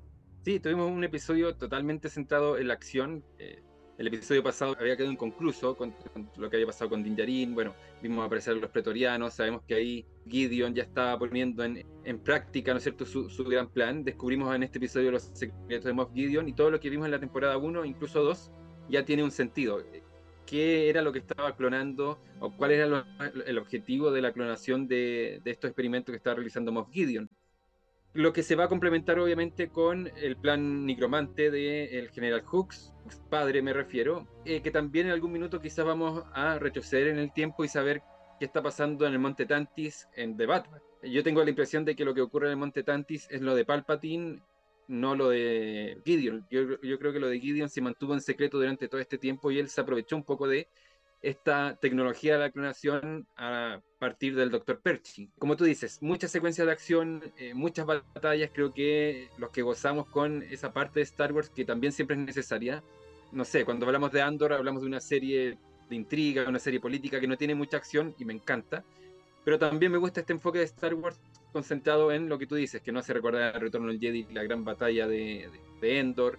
Sí, 0.43 0.59
tuvimos 0.59 0.89
un 0.89 1.03
episodio 1.03 1.55
totalmente 1.55 2.09
centrado 2.09 2.57
en 2.57 2.69
la 2.69 2.75
acción. 2.75 3.25
Eh, 3.39 3.63
el 3.97 4.07
episodio 4.07 4.43
pasado 4.43 4.75
había 4.79 4.95
quedado 4.95 5.11
inconcluso 5.11 5.75
con, 5.75 5.93
lo 6.37 6.49
que 6.49 6.57
había 6.57 6.67
pasado 6.67 6.89
con 6.89 7.03
Din 7.03 7.53
Bueno, 7.53 7.73
vimos 8.01 8.25
aparecer 8.25 8.55
los 8.55 8.69
pretorianos, 8.69 9.33
sabemos 9.33 9.63
que 9.67 9.73
ahí 9.73 10.05
Gideon 10.27 10.75
ya 10.75 10.83
estaba 10.83 11.17
poniendo 11.17 11.63
en, 11.63 12.19
práctica, 12.19 12.71
¿no 12.71 12.77
es 12.77 12.83
cierto?, 12.83 13.05
su, 13.05 13.43
gran 13.45 13.69
plan. 13.69 14.03
Descubrimos 14.03 14.55
en 14.55 14.63
este 14.63 14.77
episodio 14.77 15.11
los 15.11 15.23
secretos 15.33 15.85
de 15.85 15.93
Moff 15.93 16.13
Gideon 16.13 16.47
y 16.47 16.53
todo 16.53 16.69
lo 16.69 16.79
que 16.79 16.89
vimos 16.89 17.05
en 17.05 17.11
la 17.11 17.19
temporada 17.19 17.57
1, 17.57 17.85
incluso 17.85 18.23
2, 18.23 18.51
ya 18.89 19.03
tiene 19.03 19.23
un 19.23 19.31
sentido. 19.31 19.83
¿Qué 20.45 20.89
era 20.89 21.01
lo 21.01 21.11
que 21.11 21.19
estaba 21.19 21.55
clonando 21.55 22.21
o 22.39 22.55
cuál 22.55 22.71
era 22.71 23.05
el 23.45 23.57
objetivo 23.57 24.11
de 24.11 24.21
la 24.21 24.31
clonación 24.31 24.87
de, 24.87 25.41
de 25.43 25.51
estos 25.51 25.69
experimentos 25.69 26.13
que 26.13 26.17
estaba 26.17 26.35
realizando 26.35 26.71
Moff 26.71 26.89
Gideon? 26.91 27.29
Lo 28.17 28.33
que 28.33 28.41
se 28.41 28.55
va 28.55 28.63
a 28.63 28.67
complementar 28.67 29.19
obviamente 29.19 29.69
con 29.69 30.09
el 30.17 30.37
plan 30.37 30.87
necromante 30.87 31.51
del 31.51 32.09
general 32.09 32.41
Hooks, 32.41 32.91
padre 33.29 33.61
me 33.61 33.73
refiero, 33.73 34.27
eh, 34.43 34.63
que 34.63 34.71
también 34.71 35.05
en 35.05 35.13
algún 35.13 35.31
minuto 35.31 35.61
quizás 35.61 35.85
vamos 35.85 36.23
a 36.33 36.57
retroceder 36.57 37.09
en 37.09 37.19
el 37.19 37.31
tiempo 37.31 37.63
y 37.63 37.67
saber 37.67 38.01
qué 38.39 38.45
está 38.45 38.63
pasando 38.63 39.05
en 39.05 39.13
el 39.13 39.19
Monte 39.19 39.45
Tantis 39.45 40.07
en 40.15 40.35
The 40.35 40.47
Batman. 40.47 40.81
Yo 41.03 41.21
tengo 41.21 41.43
la 41.43 41.51
impresión 41.51 41.85
de 41.85 41.95
que 41.95 42.05
lo 42.05 42.15
que 42.15 42.23
ocurre 42.23 42.47
en 42.47 42.53
el 42.53 42.57
Monte 42.57 42.81
Tantis 42.81 43.27
es 43.29 43.41
lo 43.41 43.53
de 43.53 43.65
Palpatine, 43.65 44.41
no 44.87 45.15
lo 45.15 45.29
de 45.29 46.01
Gideon. 46.03 46.47
Yo, 46.49 46.81
yo 46.81 46.97
creo 46.97 47.13
que 47.13 47.19
lo 47.19 47.29
de 47.29 47.39
Gideon 47.39 47.69
se 47.69 47.81
mantuvo 47.81 48.15
en 48.15 48.21
secreto 48.21 48.57
durante 48.57 48.87
todo 48.87 48.99
este 48.99 49.19
tiempo 49.19 49.51
y 49.51 49.59
él 49.59 49.69
se 49.69 49.81
aprovechó 49.81 50.15
un 50.15 50.23
poco 50.23 50.47
de 50.47 50.67
esta 51.21 51.77
tecnología 51.81 52.33
de 52.33 52.39
la 52.39 52.51
clonación 52.51 53.27
a 53.35 53.81
partir 53.99 54.35
del 54.35 54.51
Dr. 54.51 54.79
Perchi. 54.79 55.29
Como 55.39 55.57
tú 55.57 55.63
dices, 55.65 56.01
muchas 56.01 56.31
secuencias 56.31 56.67
de 56.67 56.73
acción, 56.73 57.23
eh, 57.37 57.53
muchas 57.53 57.85
batallas, 57.85 58.51
creo 58.53 58.73
que 58.73 59.29
los 59.37 59.49
que 59.49 59.61
gozamos 59.61 60.07
con 60.07 60.43
esa 60.43 60.71
parte 60.71 60.99
de 60.99 61.03
Star 61.03 61.33
Wars 61.33 61.49
que 61.49 61.65
también 61.65 61.91
siempre 61.91 62.15
es 62.15 62.23
necesaria. 62.23 62.83
No 63.31 63.45
sé, 63.45 63.65
cuando 63.65 63.85
hablamos 63.85 64.11
de 64.11 64.21
Andor 64.21 64.53
hablamos 64.53 64.81
de 64.81 64.87
una 64.87 65.01
serie 65.01 65.57
de 65.89 65.95
intriga, 65.95 66.47
una 66.47 66.59
serie 66.59 66.79
política 66.79 67.19
que 67.19 67.27
no 67.27 67.37
tiene 67.37 67.55
mucha 67.55 67.77
acción 67.77 68.15
y 68.19 68.25
me 68.25 68.33
encanta. 68.33 68.83
Pero 69.43 69.57
también 69.57 69.91
me 69.91 69.97
gusta 69.97 70.19
este 70.19 70.33
enfoque 70.33 70.59
de 70.59 70.65
Star 70.65 70.93
Wars 70.93 71.19
concentrado 71.53 72.11
en 72.11 72.29
lo 72.29 72.37
que 72.37 72.45
tú 72.45 72.55
dices, 72.55 72.81
que 72.81 72.91
no 72.91 72.99
hace 72.99 73.13
recordar 73.13 73.55
el 73.55 73.61
Retorno 73.61 73.87
del 73.87 73.99
Jedi, 73.99 74.27
la 74.31 74.43
gran 74.43 74.63
batalla 74.63 75.07
de, 75.07 75.49
de 75.81 75.99
Endor, 75.99 76.37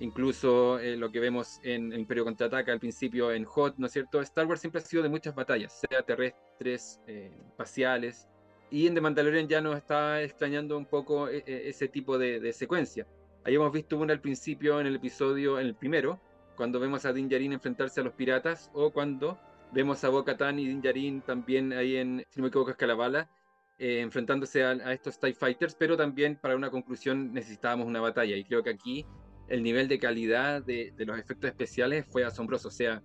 incluso 0.00 0.78
eh, 0.78 0.96
lo 0.96 1.10
que 1.10 1.20
vemos 1.20 1.60
en 1.62 1.92
el 1.92 2.00
Imperio 2.00 2.24
Contraataca 2.24 2.72
al 2.72 2.80
principio 2.80 3.32
en 3.32 3.44
Hot, 3.44 3.74
¿no 3.78 3.86
es 3.86 3.92
cierto? 3.92 4.20
Star 4.20 4.46
Wars 4.46 4.60
siempre 4.60 4.80
ha 4.80 4.84
sido 4.84 5.02
de 5.02 5.08
muchas 5.08 5.34
batallas, 5.34 5.80
sea 5.88 6.02
terrestres, 6.02 7.00
eh, 7.06 7.32
espaciales, 7.48 8.28
y 8.70 8.86
en 8.86 8.94
The 8.94 9.00
Mandalorian 9.00 9.48
ya 9.48 9.60
nos 9.60 9.76
está 9.76 10.22
extrañando 10.22 10.76
un 10.76 10.86
poco 10.86 11.28
eh, 11.28 11.44
ese 11.46 11.88
tipo 11.88 12.18
de, 12.18 12.52
secuencia. 12.52 13.06
Ahí 13.44 13.54
hemos 13.54 13.72
visto 13.72 13.96
una 13.98 14.12
al 14.12 14.20
principio 14.20 14.80
en 14.80 14.86
el 14.86 14.96
episodio, 14.96 15.60
en 15.60 15.66
el 15.66 15.74
primero, 15.74 16.18
cuando 16.56 16.80
vemos 16.80 17.04
a 17.04 17.12
Din 17.12 17.28
Djarin 17.28 17.52
enfrentarse 17.52 18.00
a 18.00 18.04
los 18.04 18.14
piratas, 18.14 18.70
o 18.74 18.90
cuando 18.90 19.38
vemos 19.72 20.02
a 20.02 20.08
Bo-Katan 20.08 20.58
y 20.58 20.66
Din 20.66 20.80
Djarin 20.80 21.20
también 21.20 21.72
ahí 21.72 21.96
en, 21.96 22.24
si 22.30 22.40
no 22.40 22.44
me 22.44 22.48
equivoco, 22.48 22.70
Escalabala, 22.70 23.28
enfrentándose 23.76 24.62
a, 24.64 24.70
a, 24.70 24.92
estos 24.92 25.18
TIE 25.18 25.34
Fighters, 25.34 25.74
pero 25.74 25.96
también 25.96 26.36
para 26.36 26.56
una 26.56 26.70
conclusión 26.70 27.34
necesitábamos 27.34 27.86
una 27.86 28.00
batalla, 28.00 28.36
y 28.36 28.44
creo 28.44 28.62
que 28.62 28.70
aquí 28.70 29.04
el 29.48 29.62
nivel 29.62 29.88
de 29.88 29.98
calidad 29.98 30.62
de, 30.62 30.92
los 30.98 31.18
efectos 31.18 31.50
especiales 31.50 32.06
fue 32.06 32.24
asombroso. 32.24 32.68
O 32.68 32.70
sea, 32.70 33.02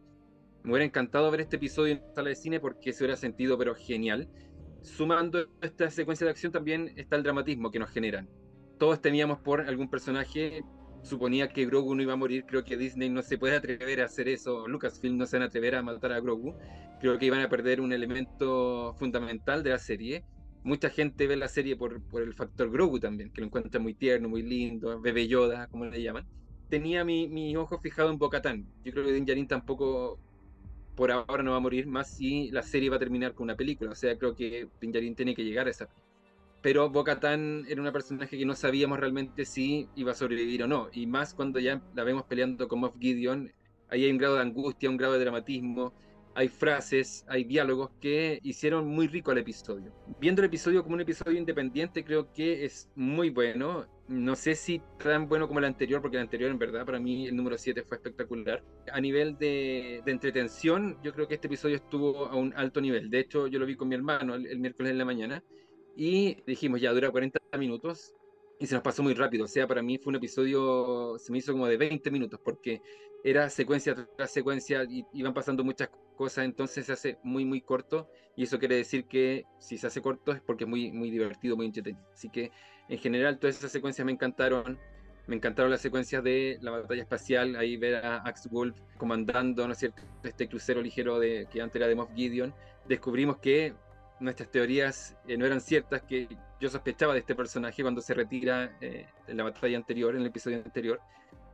me 0.64 0.72
hubiera 0.72 0.86
encantado 0.86 1.30
ver 1.32 1.42
este 1.42 1.58
episodio 1.58 1.94
en 1.94 2.02
sala 2.16 2.30
de 2.30 2.36
cine 2.36 2.60
porque 2.60 2.94
se 2.94 3.04
hubiera 3.04 3.18
sentido, 3.18 3.58
pero 3.58 3.76
genial. 3.76 4.30
Sumando 4.82 5.46
esta 5.62 5.90
secuencia 5.90 6.26
de 6.26 6.32
acción 6.32 6.52
también 6.52 6.94
está 6.96 7.16
el 7.16 7.24
dramatismo 7.24 7.72
que 7.72 7.80
nos 7.80 7.90
generan. 7.90 8.30
Todos 8.78 9.02
teníamos 9.02 9.40
por 9.40 9.62
algún 9.62 9.90
personaje, 9.90 10.64
suponía 11.04 11.50
que 11.50 11.66
Grogu 11.66 11.96
no 11.96 12.02
iba 12.02 12.14
a 12.14 12.18
morir, 12.18 12.46
creo 12.46 12.64
que 12.64 12.78
Disney 12.78 13.10
no 13.10 13.22
se 13.22 13.38
puede 13.38 13.58
atrever 13.58 14.02
a 14.02 14.06
hacer 14.06 14.30
eso, 14.30 14.68
Lucasfilm 14.68 15.18
no 15.18 15.26
se 15.26 15.36
van 15.36 15.44
a 15.44 15.46
atrever 15.48 15.76
a 15.76 15.84
matar 15.84 16.14
a 16.14 16.22
Grogu, 16.22 16.56
creo 17.02 17.18
que 17.18 17.26
iban 17.26 17.42
a 17.42 17.50
perder 17.50 17.82
un 17.82 17.92
elemento 17.92 18.94
fundamental 18.98 19.64
de 19.64 19.72
la 19.72 19.80
serie. 19.80 20.24
Mucha 20.64 20.90
gente 20.90 21.26
ve 21.28 21.38
la 21.38 21.48
serie 21.48 21.76
por, 21.76 22.02
el 22.14 22.34
factor 22.34 22.70
Grogu 22.70 23.00
también, 23.00 23.32
que 23.32 23.42
lo 23.42 23.48
encuentra 23.48 23.80
muy 23.80 23.94
tierno, 23.94 24.30
muy 24.30 24.44
lindo, 24.44 25.00
bebé 25.00 25.28
Yoda, 25.28 25.68
como 25.68 25.86
le 25.86 26.02
llaman. 26.02 26.26
Tenía 26.70 27.04
mi, 27.04 27.28
mi 27.28 27.56
ojo 27.56 27.80
fijado 27.80 28.12
en 28.12 28.18
Bo-Katan. 28.18 28.66
Yo 28.84 28.92
creo 28.92 29.06
que 29.06 29.14
Din 29.14 29.26
Djarin 29.26 29.48
tampoco 29.48 30.20
por 31.00 31.12
ahora 31.12 31.44
no 31.44 31.52
va 31.52 31.58
a 31.58 31.62
morir, 31.62 31.88
más 31.88 32.10
si 32.10 32.52
la 32.52 32.62
serie 32.62 32.90
va 32.90 32.98
a 32.98 33.00
terminar 33.00 33.34
con 33.34 33.46
una 33.46 33.56
película. 33.56 33.92
O 33.92 33.96
sea, 33.96 34.18
creo 34.18 34.36
que 34.36 34.68
Pinjarin 34.80 35.16
tiene 35.16 35.34
que 35.34 35.46
llegar 35.46 35.68
a 35.68 35.70
esa. 35.70 35.88
Pero 36.62 36.90
Bo-Katan 36.90 37.66
era 37.70 37.80
una 37.80 37.94
personaje 37.94 38.38
que 38.38 38.46
no 38.46 38.54
sabíamos 38.54 39.00
realmente 39.00 39.46
si 39.46 39.88
iba 39.96 40.12
a 40.12 40.16
sobrevivir 40.16 40.64
o 40.64 40.68
no. 40.68 40.90
Y 40.92 41.08
más 41.08 41.34
cuando 41.34 41.62
ya 41.62 41.82
la 41.96 42.04
vemos 42.04 42.24
peleando 42.26 42.68
con 42.68 42.82
Moff 42.82 42.98
Gideon, 43.00 43.50
ahí 43.88 44.04
hay 44.04 44.12
un 44.12 44.18
grado 44.18 44.36
de 44.36 44.42
angustia, 44.42 44.90
un 44.90 44.98
grado 44.98 45.14
de 45.14 45.20
dramatismo, 45.22 45.94
hay 46.36 46.48
frases, 46.48 47.26
hay 47.28 47.44
diálogos 47.44 47.92
que 48.00 48.40
hicieron 48.44 48.88
muy 48.88 49.08
rico 49.08 49.32
el 49.32 49.40
episodio. 49.40 49.92
Viendo 50.20 50.42
el 50.42 50.48
episodio 50.48 50.84
como 50.84 50.96
un 50.96 51.02
episodio 51.02 51.38
independiente, 51.38 52.04
creo 52.04 52.32
que 52.32 52.66
es 52.66 52.90
muy 52.96 53.30
bueno 53.30 53.88
no 54.10 54.36
sé 54.36 54.56
si 54.56 54.82
tan 54.98 55.30
bueno 55.30 55.48
como 55.48 55.60
el 55.60 55.66
anterior, 55.66 56.02
porque 56.02 56.18
el 56.18 56.24
anterior 56.24 56.50
en 56.50 56.58
verdad 56.58 56.84
para 56.84 57.00
mí 57.00 57.28
el 57.28 57.36
número 57.36 57.60
7 57.60 57.84
fue 57.84 57.98
espectacular. 57.98 58.64
A 58.92 59.00
nivel 59.00 59.38
de, 59.38 60.02
entretención, 60.08 60.98
yo 61.04 61.14
creo 61.14 61.28
que 61.28 61.36
este 61.36 61.46
episodio 61.46 61.76
estuvo 61.76 62.26
a 62.26 62.36
un 62.36 62.52
alto 62.56 62.82
nivel. 62.82 63.12
De 63.12 63.20
hecho, 63.20 63.46
yo 63.46 63.60
lo 63.60 63.68
vi 63.68 63.76
con 63.76 63.88
mi 63.88 63.94
hermano 63.94 64.34
el, 64.34 64.58
miércoles 64.58 64.92
en 64.92 64.98
la 64.98 65.06
mañana 65.06 65.44
y 65.96 66.42
dijimos, 66.48 66.82
ya 66.82 66.92
dura 66.92 67.12
40 67.12 67.40
minutos 67.60 68.16
y 68.60 68.66
se 68.66 68.74
nos 68.74 68.84
pasó 68.84 69.04
muy 69.04 69.14
rápido. 69.14 69.46
O 69.46 69.48
sea, 69.48 69.68
para 69.68 69.84
mí 69.84 70.00
fue 70.00 70.10
un 70.10 70.16
episodio, 70.16 71.20
se 71.20 71.32
me 71.32 71.38
hizo 71.38 71.52
como 71.52 71.68
de 71.68 71.78
20 71.78 72.10
minutos, 72.10 72.40
porque 72.44 72.82
era 73.24 73.50
secuencia 73.50 73.96
tras 74.16 74.32
secuencia 74.32 74.84
y 74.84 75.06
iban 75.14 75.34
pasando 75.34 75.64
muchas 75.64 75.90
cosas, 76.16 76.46
entonces 76.46 76.86
se 76.86 76.94
hace 76.94 77.18
muy, 77.24 77.46
muy 77.46 77.62
corto. 77.62 78.10
Y 78.36 78.44
eso 78.44 78.60
quiere 78.60 78.76
decir 78.76 79.06
que 79.06 79.46
si 79.60 79.78
se 79.78 79.88
hace 79.88 80.02
corto 80.02 80.32
es 80.32 80.42
porque 80.42 80.64
es 80.64 80.70
muy, 80.70 80.92
muy 80.92 81.10
divertido, 81.10 81.56
muy 81.56 81.66
entretenido. 81.66 82.06
Así 82.14 82.30
que 82.30 82.52
en 82.88 82.98
general 83.00 83.40
todas 83.40 83.58
esas 83.58 83.72
secuencias 83.72 84.06
me 84.06 84.12
encantaron. 84.12 84.80
Me 85.28 85.36
encantaron 85.36 85.70
las 85.70 85.82
secuencias 85.82 86.24
de 86.24 86.58
la 86.62 86.72
batalla 86.72 87.04
espacial, 87.04 87.56
ahí 87.56 87.78
ver 87.78 88.04
a 88.04 88.18
Axe 88.24 88.50
Wolf 88.50 88.76
comandando, 88.98 89.68
¿no 89.68 89.74
es 89.74 89.78
cierto?, 89.78 90.02
este 90.24 90.50
crucero 90.50 90.82
ligero 90.82 91.20
de, 91.20 91.48
que 91.52 91.62
antes 91.62 91.76
era 91.76 91.88
de 91.88 91.94
Moff 91.94 92.10
Gideon. 92.16 92.52
Descubrimos 92.88 93.38
que 93.38 93.76
nuestras 94.20 94.50
teorías 94.50 95.16
eh, 95.28 95.38
no 95.38 95.46
eran 95.46 95.62
ciertas, 95.62 96.02
que 96.02 96.28
yo 96.60 96.70
sospechaba 96.70 97.14
de 97.14 97.20
este 97.20 97.36
personaje 97.36 97.84
cuando 97.84 98.02
se 98.02 98.16
retira 98.16 98.76
eh, 98.82 99.06
en 99.28 99.38
la 99.38 99.44
batalla 99.44 99.78
anterior, 99.78 100.16
en 100.16 100.22
el 100.22 100.28
episodio 100.28 100.58
anterior, 100.58 101.00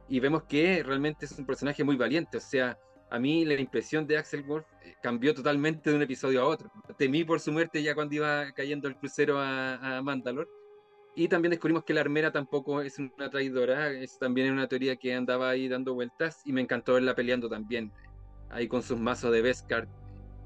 y 0.07 0.19
vemos 0.19 0.43
que 0.43 0.83
realmente 0.83 1.25
es 1.25 1.38
un 1.38 1.45
personaje 1.45 1.83
muy 1.83 1.95
valiente, 1.95 2.38
o 2.38 2.41
sea, 2.41 2.77
a 3.09 3.19
mí 3.19 3.45
la 3.45 3.53
impresión 3.53 4.07
de 4.07 4.17
Axel 4.17 4.43
Wolf 4.43 4.65
eh, 4.83 4.95
cambió 5.01 5.33
totalmente 5.33 5.89
de 5.89 5.95
un 5.95 6.01
episodio 6.01 6.41
a 6.41 6.45
otro. 6.45 6.71
Temí 6.97 7.24
por 7.24 7.39
su 7.39 7.51
muerte 7.51 7.81
ya 7.81 7.93
cuando 7.93 8.15
iba 8.15 8.51
cayendo 8.53 8.88
el 8.88 8.97
crucero 8.97 9.39
a, 9.39 9.75
a 9.75 10.01
y 11.17 11.29
también 11.29 11.51
descubrimos 11.51 11.85
que 11.85 11.93
la 11.93 12.01
armera 12.01 12.31
tampoco 12.31 12.81
es 12.81 13.00
una 13.00 13.29
traidora, 13.29 13.89
es 13.89 14.19
también 14.19 14.51
una 14.51 14.67
teoría 14.67 14.97
que 14.97 15.13
andaba 15.13 15.50
ahí 15.50 15.69
dando 15.69 15.93
vueltas 15.93 16.41
y 16.43 16.51
me 16.51 16.59
encantó 16.59 16.95
verla 16.95 17.15
peleando 17.15 17.47
también, 17.47 17.93
ahí 18.50 18.67
con 18.67 18.83
sus 18.83 19.00
mazos 19.00 19.31
de 19.31 19.41
Beskar, 19.41 19.88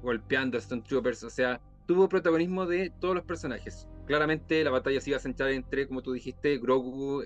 golpeando 0.00 0.56
a 0.56 0.60
Stone 0.60 0.82
Troopers, 0.82 1.24
o 1.24 1.30
sea, 1.30 1.60
tuvo 1.86 2.08
protagonismo 2.08 2.66
de 2.66 2.90
todos 3.00 3.16
los 3.16 3.24
personajes. 3.24 3.88
Claramente 4.06 4.62
la 4.62 4.70
batalla 4.70 5.00
se 5.00 5.10
iba 5.10 5.16
a 5.16 5.20
centrar 5.20 5.50
entre, 5.50 5.88
como 5.88 6.02
tú 6.02 6.12
dijiste, 6.12 6.58
Grogu, 6.58 7.24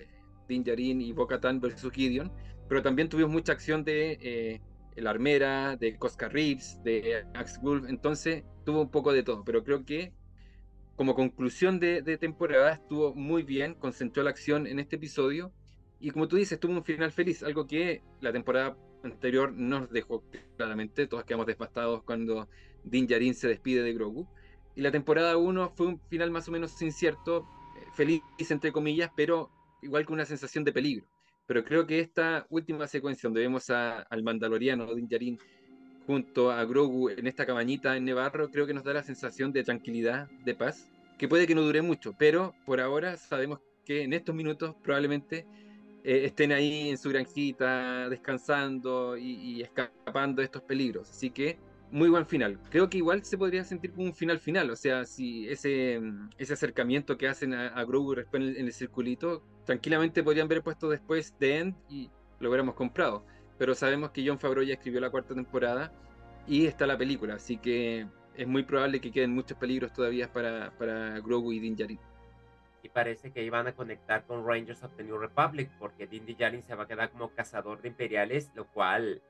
Din 0.49 0.65
Djarin 0.65 1.01
y 1.01 1.13
Bo-Katan 1.13 1.61
versus 1.61 1.93
Gideon, 1.93 2.33
pero 2.69 2.83
también 2.83 3.09
tuvimos 3.09 3.33
mucha 3.33 3.53
acción 3.53 3.85
de 3.85 4.19
eh, 4.21 4.61
la 4.97 5.11
armera, 5.11 5.77
de 5.77 5.97
Cosca 5.97 6.29
Reeves, 6.29 6.81
de 6.85 7.25
Axe 7.35 7.59
Wolf, 7.63 7.89
entonces 7.89 8.45
tuvo 8.65 8.83
un 8.83 8.91
poco 8.91 9.13
de 9.13 9.23
todo, 9.23 9.45
pero 9.45 9.65
creo 9.65 9.85
que 9.85 10.13
como 10.97 11.15
conclusión 11.15 11.81
de, 11.81 12.03
temporada 12.19 12.73
estuvo 12.73 13.15
muy 13.15 13.43
bien, 13.43 13.75
concentró 13.75 14.23
la 14.23 14.31
acción 14.31 14.67
en 14.67 14.79
este 14.79 14.97
episodio 14.97 15.53
y 16.01 16.11
como 16.11 16.29
tú 16.29 16.37
dices, 16.37 16.61
tuvo 16.61 16.73
un 16.73 16.85
final 16.85 17.11
feliz, 17.11 17.43
algo 17.43 17.67
que 17.67 18.03
la 18.21 18.33
temporada 18.33 18.77
anterior 19.03 19.53
nos 19.53 19.91
dejó 19.91 20.23
claramente, 20.57 21.07
todos 21.07 21.25
quedamos 21.25 21.47
devastados 21.47 22.03
cuando 22.05 22.49
Din 22.85 23.07
Djarin 23.07 23.35
se 23.35 23.49
despide 23.49 23.83
de 23.83 23.95
Grogu. 23.95 24.29
Y 24.77 24.83
la 24.83 24.91
temporada 24.91 25.37
1 25.37 25.73
fue 25.77 25.87
un 25.87 26.01
final 26.09 26.31
más 26.31 26.49
o 26.49 26.53
menos 26.53 26.81
incierto, 26.83 27.47
eh, 27.77 27.87
feliz 27.95 28.23
entre 28.51 28.73
comillas, 28.73 29.11
pero 29.17 29.51
igual 29.85 30.05
con 30.05 30.15
una 30.15 30.25
sensación 30.25 30.65
de 30.65 30.73
peligro. 30.73 31.07
Pero 31.47 31.63
creo 31.65 31.87
que 31.87 32.01
esta 32.01 32.47
última 32.49 32.87
secuencia 32.87 33.29
donde 33.29 33.43
vemos 33.43 33.71
al 33.71 34.23
mandaloriano 34.23 34.95
Din 34.95 35.09
Djarin 35.09 35.39
junto 36.07 36.51
a 36.51 36.65
Grogu 36.65 37.11
en 37.11 37.27
esta 37.27 37.47
cabañita 37.47 37.97
en 37.97 38.05
Nevarro, 38.05 38.51
creo 38.51 38.67
que 38.67 38.75
nos 38.75 38.85
da 38.85 38.95
la 38.95 39.03
sensación 39.03 39.53
de 39.53 39.65
tranquilidad, 39.65 40.29
de 40.45 40.55
paz, 40.55 40.91
que 41.19 41.29
puede 41.29 41.47
que 41.47 41.55
no 41.55 41.63
dure 41.63 41.83
mucho, 41.83 42.15
pero 42.19 42.55
por 42.67 42.81
ahora 42.81 43.17
sabemos 43.17 43.61
que 43.85 44.03
en 44.03 44.13
estos 44.13 44.35
minutos 44.35 44.75
probablemente 44.83 45.47
eh, 46.03 46.27
estén 46.27 46.53
ahí 46.53 46.91
en 46.91 46.99
su 46.99 47.09
granjita 47.09 48.09
descansando 48.09 49.17
y, 49.17 49.63
escapando 49.63 50.41
de 50.41 50.47
estos 50.47 50.63
peligros. 50.63 51.11
Así 51.11 51.31
que 51.31 51.59
muy 51.95 52.11
buen 52.11 52.27
final. 52.27 52.59
Creo 52.71 52.91
que 52.91 52.99
igual 52.99 53.25
se 53.25 53.39
podría 53.39 53.65
sentir 53.65 53.93
como 53.93 54.07
un 54.07 54.15
final 54.15 54.39
final, 54.39 54.71
o 54.71 54.77
sea, 54.77 55.05
si 55.05 55.49
ese, 55.49 56.01
ese 56.39 56.53
acercamiento 56.53 57.17
que 57.17 57.29
hacen 57.29 57.55
a, 57.55 57.85
Grogu 57.85 58.15
en 58.15 58.43
el, 58.43 58.57
en 58.57 58.67
el 58.67 58.73
circulito, 58.73 59.43
tranquilamente 59.65 60.23
podrían 60.23 60.47
haber 60.47 60.63
puesto 60.63 60.89
después 60.89 61.35
de 61.39 61.59
End 61.59 61.77
y 61.89 62.11
lo 62.41 62.51
hubiéramos 62.51 62.75
comprado 62.75 63.25
pero 63.59 63.75
sabemos 63.75 64.11
que 64.11 64.27
John 64.27 64.39
Favreau 64.39 64.65
ya 64.65 64.75
escribió 64.75 65.01
la 65.01 65.11
cuarta 65.11 65.35
temporada 65.35 65.93
y 66.47 66.67
está 66.67 66.87
la 66.87 66.99
película, 66.99 67.35
así 67.35 67.57
que 67.57 68.07
es 68.37 68.47
muy 68.47 68.65
probable 68.65 69.01
que 69.01 69.13
queden 69.13 69.33
muchos 69.33 69.57
peligros 69.57 69.93
todavía 69.93 70.33
para, 70.33 70.71
para 70.77 71.21
Grogu 71.21 71.53
y 71.53 71.61
Din 71.61 71.77
Djarin. 71.77 72.01
Y 72.83 72.89
parece 72.91 73.31
que 73.31 73.43
iban 73.43 73.67
a 73.67 73.73
conectar 73.73 74.25
con 74.27 74.47
Rangers 74.47 74.83
of 74.83 74.95
the 74.97 75.05
New 75.05 75.17
Republic, 75.17 75.71
porque 75.79 76.07
Din 76.07 76.27
Djarin 76.27 76.63
se 76.63 76.75
va 76.75 76.85
a 76.85 76.87
quedar 76.87 77.11
como 77.11 77.31
cazador 77.31 77.81
de 77.81 77.89
imperiales, 77.89 78.51
lo 78.55 78.67
cual 78.67 79.23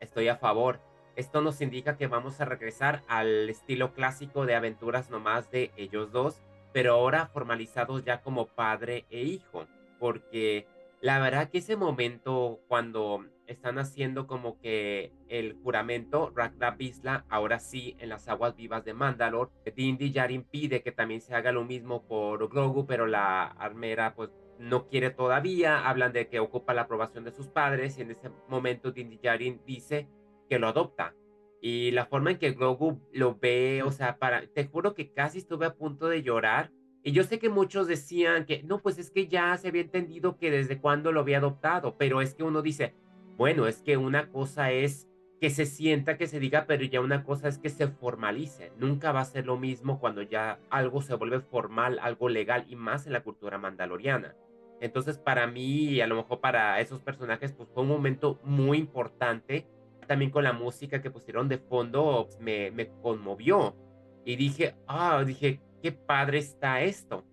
estoy 0.00 0.28
a 0.28 0.36
favor. 0.36 0.80
Esto 1.18 1.40
nos 1.40 1.60
indica 1.60 1.96
que 1.96 2.06
vamos 2.06 2.40
a 2.40 2.44
regresar 2.44 3.02
al 3.08 3.50
estilo 3.50 3.92
clásico 3.92 4.46
de 4.46 4.54
aventuras 4.54 5.10
nomás 5.10 5.50
de 5.50 5.72
ellos 5.76 6.12
dos, 6.12 6.40
pero 6.72 6.92
ahora 6.92 7.26
formalizados 7.26 8.04
ya 8.04 8.22
como 8.22 8.46
padre 8.46 9.04
e 9.10 9.22
hijo, 9.22 9.66
porque 9.98 10.68
la 11.00 11.18
verdad 11.18 11.50
que 11.50 11.58
ese 11.58 11.74
momento 11.74 12.60
cuando 12.68 13.26
están 13.48 13.80
haciendo 13.80 14.28
como 14.28 14.60
que 14.60 15.10
el 15.28 15.54
juramento, 15.64 16.30
Ragnar 16.36 16.76
Bisla, 16.76 17.24
ahora 17.28 17.58
sí, 17.58 17.96
en 17.98 18.10
las 18.10 18.28
aguas 18.28 18.54
vivas 18.54 18.84
de 18.84 18.94
Mandalore, 18.94 19.50
Dindy 19.74 20.12
Yarin 20.12 20.44
pide 20.44 20.82
que 20.82 20.92
también 20.92 21.20
se 21.20 21.34
haga 21.34 21.50
lo 21.50 21.64
mismo 21.64 22.06
por 22.06 22.48
Grogu, 22.48 22.86
pero 22.86 23.08
la 23.08 23.42
armera 23.42 24.14
pues 24.14 24.30
no 24.60 24.86
quiere 24.86 25.10
todavía, 25.10 25.88
hablan 25.88 26.12
de 26.12 26.28
que 26.28 26.38
ocupa 26.38 26.74
la 26.74 26.82
aprobación 26.82 27.24
de 27.24 27.32
sus 27.32 27.48
padres 27.48 27.98
y 27.98 28.02
en 28.02 28.12
ese 28.12 28.30
momento 28.46 28.92
Dindy 28.92 29.18
Yarin 29.20 29.60
dice 29.66 30.06
que 30.48 30.58
lo 30.58 30.68
adopta. 30.68 31.14
Y 31.60 31.90
la 31.90 32.06
forma 32.06 32.30
en 32.30 32.38
que 32.38 32.52
Grogu 32.52 33.00
lo 33.12 33.36
ve, 33.38 33.82
o 33.84 33.90
sea, 33.90 34.18
te 34.54 34.66
juro 34.66 34.94
que 34.94 35.12
casi 35.12 35.38
estuve 35.38 35.66
a 35.66 35.74
punto 35.74 36.08
de 36.08 36.22
llorar 36.22 36.70
y 37.02 37.12
yo 37.12 37.22
sé 37.22 37.38
que 37.38 37.48
muchos 37.48 37.86
decían 37.86 38.44
que, 38.44 38.62
no, 38.64 38.80
pues 38.80 38.98
es 38.98 39.10
que 39.10 39.28
ya 39.28 39.56
se 39.56 39.68
había 39.68 39.82
entendido 39.82 40.36
que 40.36 40.50
desde 40.50 40.78
cuándo 40.80 41.12
lo 41.12 41.20
había 41.20 41.38
adoptado, 41.38 41.96
pero 41.96 42.20
es 42.20 42.34
que 42.34 42.42
uno 42.42 42.60
dice, 42.60 42.94
bueno, 43.36 43.66
es 43.66 43.82
que 43.82 43.96
una 43.96 44.30
cosa 44.30 44.72
es 44.72 45.08
que 45.40 45.50
se 45.50 45.66
sienta, 45.66 46.18
que 46.18 46.26
se 46.26 46.40
diga, 46.40 46.66
pero 46.66 46.84
ya 46.84 47.00
una 47.00 47.22
cosa 47.22 47.48
es 47.48 47.58
que 47.58 47.70
se 47.70 47.86
formalice. 47.86 48.72
Nunca 48.76 49.12
va 49.12 49.20
a 49.20 49.24
ser 49.24 49.46
lo 49.46 49.56
mismo 49.56 50.00
cuando 50.00 50.22
ya 50.22 50.58
algo 50.68 51.00
se 51.00 51.14
vuelve 51.14 51.40
formal, 51.40 52.00
algo 52.02 52.28
legal 52.28 52.66
y 52.68 52.74
más 52.74 53.06
en 53.06 53.12
la 53.12 53.22
cultura 53.22 53.56
mandaloriana. 53.56 54.34
Entonces, 54.80 55.18
para 55.18 55.46
mí 55.46 55.84
y 55.84 56.00
a 56.00 56.08
lo 56.08 56.16
mejor 56.16 56.40
para 56.40 56.80
esos 56.80 57.00
personajes, 57.00 57.52
pues 57.52 57.68
fue 57.72 57.84
un 57.84 57.88
momento 57.88 58.40
muy 58.42 58.78
importante. 58.78 59.66
También 60.08 60.32
con 60.32 60.42
la 60.42 60.52
música 60.52 61.00
que 61.00 61.12
pusieron 61.12 61.48
de 61.48 61.58
fondo, 61.58 62.28
me, 62.40 62.72
me 62.72 62.88
conmovió. 62.88 63.76
Y 64.24 64.34
dije, 64.34 64.74
ah, 64.88 65.22
dije, 65.24 65.60
qué 65.80 65.92
padre 65.92 66.38
está 66.38 66.82
esto. 66.82 67.24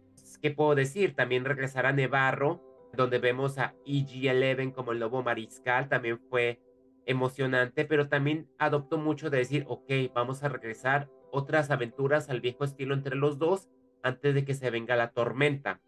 ¿Qué 0.41 0.51
puedo 0.51 0.75
decir? 0.75 1.15
También 1.15 1.46
regresar 1.46 1.88
a 1.88 1.91
Nevarro, 1.91 2.62
donde 2.94 3.17
vemos 3.17 3.58
a 3.58 3.74
EG-11 3.86 4.74
como 4.74 4.91
el 4.91 5.00
lobo 5.00 5.24
mariscal, 5.24 5.89
también 5.89 6.20
fue 6.29 6.62
emocionante, 7.05 7.86
pero 7.86 8.10
también 8.10 8.48
adoptó 8.58 8.98
mucho 8.98 9.29
de 9.29 9.39
decir, 9.39 9.65
ok, 9.67 9.91
vamos 10.13 10.44
a 10.44 10.50
regresar 10.50 11.10
otras 11.32 11.72
aventuras 11.72 12.29
al 12.29 12.41
viejo 12.41 12.63
estilo 12.63 12.94
entre 12.94 13.15
los 13.15 13.38
dos 13.38 13.70
antes 14.03 14.36
de 14.36 14.46
que 14.46 14.53
se 14.53 14.70
venga 14.70 14.96
la 14.96 15.12
tormenta. 15.12 15.82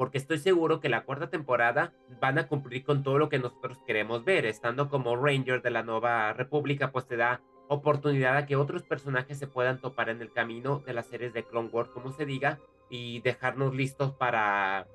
Porque 0.00 0.16
estoy 0.16 0.38
seguro 0.38 0.80
que 0.80 0.88
la 0.88 1.04
cuarta 1.04 1.28
temporada 1.28 1.92
van 2.22 2.38
a 2.38 2.48
cumplir 2.48 2.84
con 2.84 3.02
todo 3.02 3.18
lo 3.18 3.28
que 3.28 3.38
nosotros 3.38 3.76
queremos 3.86 4.24
ver, 4.24 4.46
estando 4.46 4.88
como 4.88 5.14
Ranger 5.14 5.60
de 5.60 5.68
la 5.68 5.82
Nueva 5.82 6.32
República, 6.32 6.90
pues 6.90 7.06
te 7.06 7.18
da 7.18 7.42
oportunidad 7.68 8.38
a 8.38 8.46
que 8.46 8.56
otros 8.56 8.82
personajes 8.82 9.38
se 9.38 9.46
puedan 9.46 9.78
topar 9.78 10.08
en 10.08 10.22
el 10.22 10.32
camino 10.32 10.78
de 10.86 10.94
las 10.94 11.06
series 11.06 11.34
de 11.34 11.44
Clone 11.44 11.68
Wars, 11.70 11.90
como 11.90 12.12
se 12.12 12.24
diga, 12.24 12.58
y 12.88 13.20
dejarnos 13.20 13.74
listos 13.74 14.12
para 14.12 14.86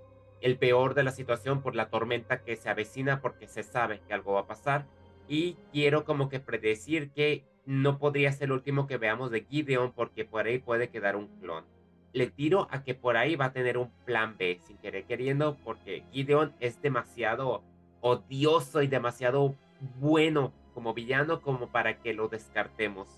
el 0.41 0.57
peor 0.57 0.95
de 0.95 1.03
la 1.03 1.11
situación 1.11 1.61
por 1.61 1.75
la 1.75 1.91
tormenta 1.91 2.41
que 2.41 2.55
se 2.55 2.69
avecina 2.69 3.21
porque 3.21 3.47
se 3.47 3.61
sabe 3.61 4.01
que 4.07 4.13
algo 4.15 4.33
va 4.33 4.39
a 4.39 4.47
pasar. 4.47 4.87
Y 5.27 5.55
quiero 5.71 6.03
como 6.03 6.29
que 6.29 6.39
predecir 6.39 7.11
que 7.11 7.45
no 7.67 7.99
podría 7.99 8.31
ser 8.31 8.45
el 8.45 8.53
último 8.53 8.87
que 8.87 8.97
veamos 8.97 9.29
de 9.29 9.45
Gideon 9.45 9.91
porque 9.91 10.25
por 10.25 10.47
ahí 10.47 10.57
puede 10.57 10.89
quedar 10.89 11.15
un 11.15 11.27
clon 11.39 11.74
le 12.15 12.27
tiro 12.27 12.69
a 12.71 12.81
que 12.81 12.95
por 12.95 13.17
ahí 13.17 13.35
va 13.35 13.45
a 13.45 13.51
tener 13.51 13.77
un 13.77 13.91
plan 14.05 14.37
B, 14.37 14.57
sin 14.65 14.77
querer 14.77 15.03
queriendo, 15.03 15.57
porque 15.65 16.05
Gideon 16.13 16.53
es 16.61 16.81
demasiado 16.81 17.61
odioso 17.99 18.81
y 18.81 18.87
demasiado 18.87 19.53
bueno 19.99 20.53
como 20.73 20.93
villano 20.93 21.41
como 21.41 21.67
para 21.67 21.99
que 21.99 22.13
lo 22.13 22.29
descartemos. 22.29 23.09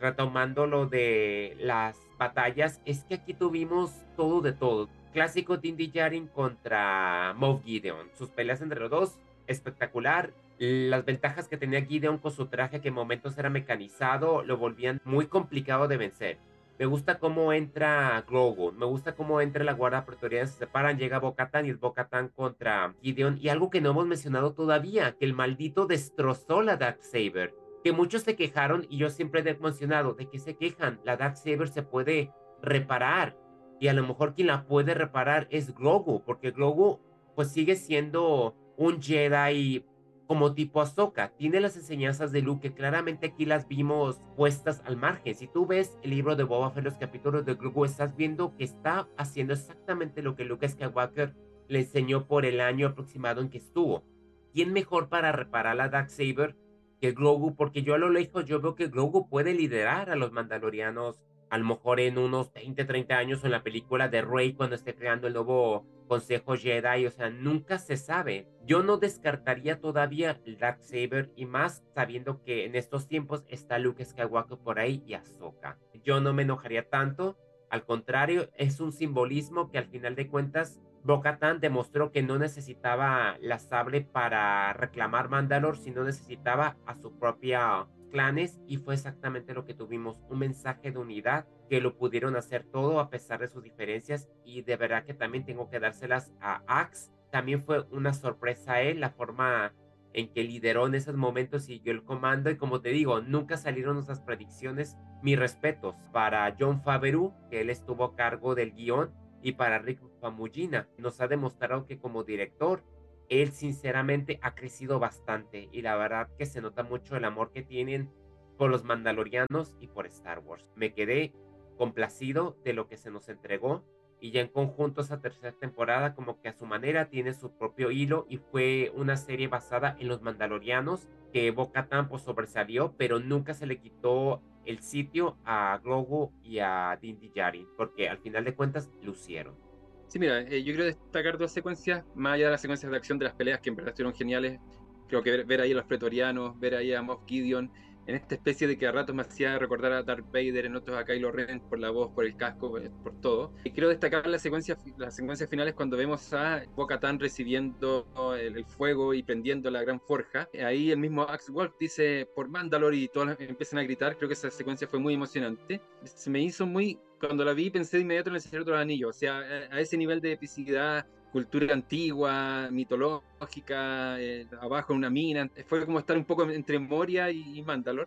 Retomando 0.00 0.66
lo 0.66 0.86
de 0.86 1.56
las 1.60 1.96
batallas, 2.18 2.80
es 2.84 3.04
que 3.04 3.14
aquí 3.14 3.34
tuvimos 3.34 3.92
todo 4.16 4.40
de 4.40 4.52
todo. 4.52 4.88
Clásico 5.12 5.58
Dindy 5.58 5.92
Jarin 5.94 6.26
contra 6.26 7.34
Moff 7.36 7.62
Gideon. 7.62 8.10
Sus 8.18 8.30
peleas 8.30 8.60
entre 8.60 8.80
los 8.80 8.90
dos, 8.90 9.18
espectacular. 9.46 10.32
Las 10.58 11.04
ventajas 11.04 11.46
que 11.46 11.56
tenía 11.56 11.84
Gideon 11.84 12.18
con 12.18 12.32
su 12.32 12.46
traje, 12.46 12.80
que 12.80 12.88
en 12.88 12.94
momentos 12.94 13.38
era 13.38 13.48
mecanizado, 13.48 14.42
lo 14.42 14.56
volvían 14.56 15.00
muy 15.04 15.28
complicado 15.28 15.86
de 15.86 15.98
vencer 15.98 16.38
me 16.78 16.86
gusta 16.86 17.18
cómo 17.18 17.52
entra 17.52 18.24
Grogu. 18.28 18.72
Me 18.72 18.86
gusta 18.86 19.14
cómo 19.14 19.40
entra 19.40 19.62
la 19.64 19.74
guardia 19.74 20.04
pretoriana. 20.04 20.46
Se 20.46 20.58
separan, 20.58 20.98
llega 20.98 21.20
Bocatan 21.20 21.66
y 21.66 21.70
es 21.70 21.78
Bocatan 21.78 22.28
contra 22.28 22.94
Gideon. 23.00 23.38
Y 23.40 23.48
algo 23.48 23.70
que 23.70 23.80
no 23.80 23.90
hemos 23.90 24.06
mencionado 24.06 24.54
todavía: 24.54 25.16
que 25.16 25.24
el 25.24 25.34
maldito 25.34 25.86
destrozó 25.86 26.62
la 26.62 26.76
Dark 26.76 26.98
Saber. 27.02 27.54
Que 27.84 27.92
muchos 27.92 28.22
se 28.22 28.34
quejaron 28.34 28.86
y 28.88 28.96
yo 28.96 29.10
siempre 29.10 29.42
he 29.48 29.54
mencionado 29.56 30.14
de 30.14 30.28
que 30.28 30.38
se 30.38 30.56
quejan. 30.56 31.00
La 31.04 31.16
Dark 31.16 31.36
Saber 31.36 31.68
se 31.68 31.82
puede 31.82 32.32
reparar. 32.60 33.36
Y 33.78 33.88
a 33.88 33.92
lo 33.92 34.06
mejor 34.06 34.34
quien 34.34 34.48
la 34.48 34.66
puede 34.66 34.94
reparar 34.94 35.46
es 35.50 35.74
Grogu. 35.74 36.24
Porque 36.24 36.50
Grogu, 36.50 37.00
pues 37.36 37.52
sigue 37.52 37.76
siendo 37.76 38.56
un 38.76 39.00
Jedi 39.00 39.84
como 40.26 40.54
tipo 40.54 40.80
Ahsoka. 40.80 41.32
Tiene 41.36 41.60
las 41.60 41.76
enseñanzas 41.76 42.32
de 42.32 42.42
Luke 42.42 42.68
que 42.68 42.74
claramente 42.74 43.26
aquí 43.26 43.44
las 43.44 43.68
vimos 43.68 44.20
puestas 44.36 44.82
al 44.84 44.96
margen. 44.96 45.34
Si 45.34 45.46
tú 45.46 45.66
ves 45.66 45.98
el 46.02 46.10
libro 46.10 46.36
de 46.36 46.44
Boba 46.44 46.70
Fett, 46.70 46.84
los 46.84 46.94
capítulos 46.94 47.44
de 47.44 47.54
Grogu, 47.54 47.84
estás 47.84 48.16
viendo 48.16 48.56
que 48.56 48.64
está 48.64 49.08
haciendo 49.16 49.52
exactamente 49.52 50.22
lo 50.22 50.34
que 50.34 50.44
Luke 50.44 50.68
Skywalker 50.68 51.34
le 51.68 51.80
enseñó 51.80 52.26
por 52.26 52.44
el 52.44 52.60
año 52.60 52.88
aproximado 52.88 53.40
en 53.40 53.50
que 53.50 53.58
estuvo. 53.58 54.04
¿Quién 54.52 54.72
mejor 54.72 55.08
para 55.08 55.32
reparar 55.32 55.76
la 55.76 55.88
Dark 55.88 56.10
Saber 56.10 56.56
que 57.00 57.12
Grogu? 57.12 57.56
Porque 57.56 57.82
yo 57.82 57.94
a 57.94 57.98
lo 57.98 58.10
lejos 58.10 58.44
yo 58.44 58.60
veo 58.60 58.74
que 58.74 58.88
Grogu 58.88 59.28
puede 59.28 59.52
liderar 59.52 60.10
a 60.10 60.16
los 60.16 60.32
mandalorianos 60.32 61.20
a 61.50 61.58
lo 61.58 61.64
mejor 61.64 62.00
en 62.00 62.18
unos 62.18 62.52
20, 62.52 62.84
30 62.84 63.16
años 63.16 63.44
en 63.44 63.50
la 63.50 63.62
película 63.62 64.08
de 64.08 64.22
Rey 64.22 64.54
cuando 64.54 64.76
esté 64.76 64.94
creando 64.94 65.26
el 65.26 65.34
nuevo 65.34 65.86
Consejo 66.08 66.56
Jedi, 66.56 67.06
o 67.06 67.10
sea, 67.10 67.30
nunca 67.30 67.78
se 67.78 67.96
sabe. 67.96 68.46
Yo 68.66 68.82
no 68.82 68.98
descartaría 68.98 69.80
todavía 69.80 70.40
el 70.44 70.58
Dark 70.58 70.82
Saber 70.82 71.30
y 71.34 71.46
más 71.46 71.82
sabiendo 71.94 72.42
que 72.42 72.64
en 72.66 72.74
estos 72.74 73.08
tiempos 73.08 73.44
está 73.48 73.78
Luke 73.78 74.04
Skywalker 74.04 74.58
por 74.58 74.78
ahí 74.78 75.02
y 75.06 75.14
Ahsoka. 75.14 75.78
Yo 76.02 76.20
no 76.20 76.34
me 76.34 76.42
enojaría 76.42 76.88
tanto, 76.88 77.36
al 77.70 77.84
contrario, 77.84 78.50
es 78.54 78.80
un 78.80 78.92
simbolismo 78.92 79.70
que 79.70 79.78
al 79.78 79.86
final 79.86 80.14
de 80.14 80.28
cuentas 80.28 80.80
Bo-Katan 81.02 81.60
demostró 81.60 82.12
que 82.12 82.22
no 82.22 82.38
necesitaba 82.38 83.36
la 83.40 83.58
sable 83.58 84.00
para 84.00 84.72
reclamar 84.72 85.28
Mandalor, 85.28 85.76
sino 85.76 86.04
necesitaba 86.04 86.76
a 86.86 86.94
su 86.94 87.18
propia 87.18 87.86
clanes 88.14 88.60
y 88.68 88.76
fue 88.76 88.94
exactamente 88.94 89.54
lo 89.54 89.64
que 89.64 89.74
tuvimos, 89.74 90.22
un 90.28 90.38
mensaje 90.38 90.92
de 90.92 90.98
unidad 90.98 91.48
que 91.68 91.80
lo 91.80 91.96
pudieron 91.96 92.36
hacer 92.36 92.62
todo 92.62 93.00
a 93.00 93.10
pesar 93.10 93.40
de 93.40 93.48
sus 93.48 93.64
diferencias 93.64 94.28
y 94.44 94.62
de 94.62 94.76
verdad 94.76 95.04
que 95.04 95.14
también 95.14 95.44
tengo 95.44 95.68
que 95.68 95.80
dárselas 95.80 96.32
a 96.40 96.62
Axe. 96.68 97.10
También 97.32 97.64
fue 97.64 97.80
una 97.90 98.14
sorpresa 98.14 98.74
a 98.74 98.82
él 98.82 99.00
la 99.00 99.10
forma 99.10 99.74
en 100.12 100.32
que 100.32 100.44
lideró 100.44 100.86
en 100.86 100.94
esos 100.94 101.16
momentos 101.16 101.64
siguió 101.64 101.90
el 101.90 102.04
comando 102.04 102.50
y 102.50 102.56
como 102.56 102.80
te 102.80 102.90
digo, 102.90 103.20
nunca 103.20 103.56
salieron 103.56 103.98
esas 103.98 104.20
predicciones. 104.20 104.96
Mis 105.20 105.36
respetos 105.36 105.96
para 106.12 106.54
John 106.56 106.84
Favreau, 106.84 107.34
que 107.50 107.62
él 107.62 107.70
estuvo 107.70 108.04
a 108.04 108.14
cargo 108.14 108.54
del 108.54 108.74
guion, 108.74 109.12
y 109.42 109.52
para 109.52 109.78
Rick 109.80 110.00
Famugina. 110.20 110.88
Nos 110.98 111.20
ha 111.20 111.26
demostrado 111.26 111.84
que 111.84 111.98
como 111.98 112.22
director 112.22 112.84
él 113.28 113.52
sinceramente 113.52 114.38
ha 114.42 114.54
crecido 114.54 114.98
bastante 114.98 115.68
y 115.72 115.82
la 115.82 115.96
verdad 115.96 116.28
que 116.38 116.46
se 116.46 116.60
nota 116.60 116.82
mucho 116.82 117.16
el 117.16 117.24
amor 117.24 117.52
que 117.52 117.62
tienen 117.62 118.10
por 118.56 118.70
los 118.70 118.84
mandalorianos 118.84 119.74
y 119.80 119.88
por 119.88 120.06
Star 120.06 120.40
Wars. 120.40 120.66
Me 120.76 120.92
quedé 120.92 121.32
complacido 121.76 122.56
de 122.64 122.72
lo 122.72 122.88
que 122.88 122.96
se 122.96 123.10
nos 123.10 123.28
entregó 123.28 123.84
y 124.20 124.30
ya 124.30 124.40
en 124.40 124.48
conjunto 124.48 125.00
esa 125.00 125.20
tercera 125.20 125.52
temporada 125.52 126.14
como 126.14 126.40
que 126.40 126.48
a 126.48 126.52
su 126.52 126.66
manera 126.66 127.10
tiene 127.10 127.34
su 127.34 127.50
propio 127.56 127.90
hilo 127.90 128.26
y 128.28 128.38
fue 128.38 128.92
una 128.94 129.16
serie 129.16 129.48
basada 129.48 129.96
en 129.98 130.08
los 130.08 130.22
mandalorianos 130.22 131.08
que 131.32 131.50
Boca 131.50 131.88
pues 132.08 132.22
sobresalió 132.22 132.94
pero 132.96 133.18
nunca 133.18 133.54
se 133.54 133.66
le 133.66 133.80
quitó 133.80 134.40
el 134.64 134.80
sitio 134.82 135.36
a 135.44 135.78
Grogu 135.82 136.32
y 136.42 136.60
a 136.60 136.96
Din 137.00 137.18
Djarin 137.20 137.66
porque 137.76 138.08
al 138.08 138.18
final 138.18 138.44
de 138.44 138.54
cuentas 138.54 138.90
lucieron. 139.02 139.63
Sí, 140.06 140.18
mira, 140.18 140.40
eh, 140.42 140.62
yo 140.62 140.72
quiero 140.72 140.84
destacar 140.84 141.38
dos 141.38 141.52
secuencias, 141.52 142.04
más 142.12 142.34
allá 142.34 142.46
de 142.46 142.50
las 142.52 142.60
secuencias 142.60 142.90
de 142.90 142.96
acción 142.96 143.18
de 143.18 143.24
las 143.24 143.34
peleas, 143.34 143.60
que 143.60 143.70
en 143.70 143.76
verdad 143.76 143.90
estuvieron 143.90 144.14
geniales. 144.14 144.60
Creo 145.06 145.22
que 145.22 145.42
ver, 145.44 145.60
ahí 145.60 145.72
a 145.72 145.74
los 145.74 145.86
pretorianos, 145.86 146.58
ver 146.58 146.74
ahí 146.76 146.92
a 146.94 147.02
Moff 147.02 147.22
Gideon, 147.26 147.72
en 148.06 148.14
esta 148.14 148.34
especie 148.34 148.66
de 148.66 148.76
que 148.76 148.86
a 148.86 148.92
ratos 148.92 149.14
me 149.14 149.22
hacía 149.22 149.58
recordar 149.58 149.92
a 149.92 150.02
Darth 150.02 150.26
Vader, 150.26 150.66
en 150.66 150.76
otros 150.76 150.96
a 150.98 151.04
Kylo 151.04 151.32
Ren 151.32 151.60
por 151.60 151.78
la 151.78 151.90
voz, 151.90 152.10
por 152.12 152.24
el 152.24 152.36
casco, 152.36 152.78
eh, 152.78 152.90
por 153.02 153.20
todo. 153.20 153.52
Y 153.64 153.70
quiero 153.70 153.88
destacar 153.88 154.26
las 154.26 154.42
secuencias, 154.42 154.78
las 154.98 155.16
secuencias 155.16 155.48
finales 155.48 155.74
cuando 155.74 155.96
vemos 155.96 156.32
a 156.32 156.62
Bo-Katan 156.74 157.18
recibiendo 157.18 158.06
el, 158.38 158.64
fuego 158.64 159.14
y 159.14 159.22
prendiendo 159.22 159.70
la 159.70 159.82
gran 159.82 160.00
forja. 160.00 160.48
Ahí 160.64 160.90
el 160.90 160.98
mismo 160.98 161.22
Axe 161.22 161.52
Wolf 161.52 161.74
dice 161.78 162.28
por 162.34 162.48
Mandalore 162.48 162.96
y 162.96 163.08
todos 163.08 163.36
empiezan 163.38 163.78
a 163.78 163.82
gritar. 163.82 164.16
Creo 164.16 164.28
que 164.28 164.34
esa 164.34 164.50
secuencia 164.50 164.88
fue 164.88 164.98
muy 164.98 165.14
emocionante. 165.14 165.80
Se 166.04 166.30
me 166.30 166.40
hizo 166.40 166.66
muy 166.66 166.98
cuando 167.20 167.44
la 167.44 167.52
vi 167.52 167.70
pensé 167.70 167.96
de 167.96 168.02
inmediato 168.02 168.30
en 168.30 168.36
el 168.36 168.42
Señor 168.42 168.64
de 168.64 168.72
los 168.72 168.80
Anillos, 168.80 169.16
o 169.16 169.18
sea, 169.18 169.38
a 169.38 169.80
ese 169.80 169.96
nivel 169.96 170.20
de 170.20 170.32
epicidad, 170.32 171.06
cultura 171.34 171.74
antigua, 171.74 172.68
mitológica, 172.70 174.20
eh, 174.20 174.46
abajo 174.60 174.92
en 174.92 174.98
una 174.98 175.10
mina, 175.10 175.50
fue 175.66 175.84
como 175.84 175.98
estar 175.98 176.16
un 176.16 176.24
poco 176.24 176.48
entre 176.48 176.78
Moria 176.78 177.28
y, 177.32 177.60
Mandalor, 177.60 178.06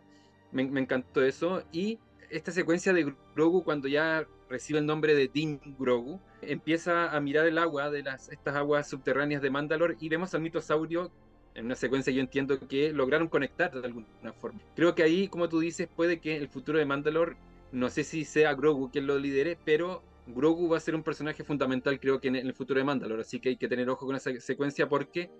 me, 0.54 0.63
encantó 0.63 1.22
eso, 1.22 1.62
y 1.74 2.00
esta 2.30 2.54
secuencia 2.54 2.94
de 2.94 3.13
Grogu 3.36 3.66
cuando 3.66 3.90
ya 3.90 4.26
recibe 4.50 4.80
el 4.80 4.86
nombre 4.86 5.13
de 5.13 5.28
Din 5.28 5.60
Grogu, 5.78 6.22
empieza 6.42 7.12
a 7.12 7.20
mirar 7.20 7.46
el 7.48 7.58
agua 7.58 7.92
de 7.92 8.02
las, 8.02 8.30
estas 8.30 8.56
aguas 8.56 8.90
subterráneas 8.90 9.42
de 9.42 9.50
Mandalor 9.50 9.98
y 10.00 10.08
vemos 10.08 10.34
al 10.34 10.40
mitosaurio 10.40 11.12
en 11.54 11.66
una 11.66 11.76
secuencia 11.76 12.13
yo 12.13 12.22
entiendo 12.22 12.58
que 12.66 12.94
lograron 12.94 13.28
conectar 13.28 13.74
de 13.74 13.86
alguna 13.86 14.08
forma. 14.40 14.62
Creo 14.74 14.96
que 14.96 15.04
ahí, 15.04 15.28
como 15.28 15.50
tú 15.50 15.60
dices, 15.60 15.90
puede 15.94 16.22
que 16.22 16.38
el 16.38 16.48
futuro 16.48 16.80
de 16.80 16.86
Mandalor 16.86 17.36
no 17.74 17.90
sé 17.90 18.06
si 18.06 18.24
sea 18.24 18.54
Grogu 18.54 18.90
quien 18.90 19.06
lo 19.06 19.20
lidere, 19.20 19.58
pero 19.66 20.02
Grogu 20.28 20.70
va 20.70 20.78
a 20.78 20.82
ser 20.82 20.96
un 20.96 21.04
personaje 21.04 21.44
fundamental, 21.44 22.00
creo 22.00 22.20
que 22.20 22.28
en 22.28 22.36
el 22.36 22.54
futuro 22.54 22.80
de 22.80 22.86
Mandalore. 22.86 23.22
Así 23.22 23.40
que 23.40 23.50
hay 23.50 23.58
que 23.58 23.68
tener 23.68 23.90
ojo 23.90 24.06
con 24.06 24.16
esa 24.16 24.32
secuencia 24.40 24.88
porque 24.88 25.32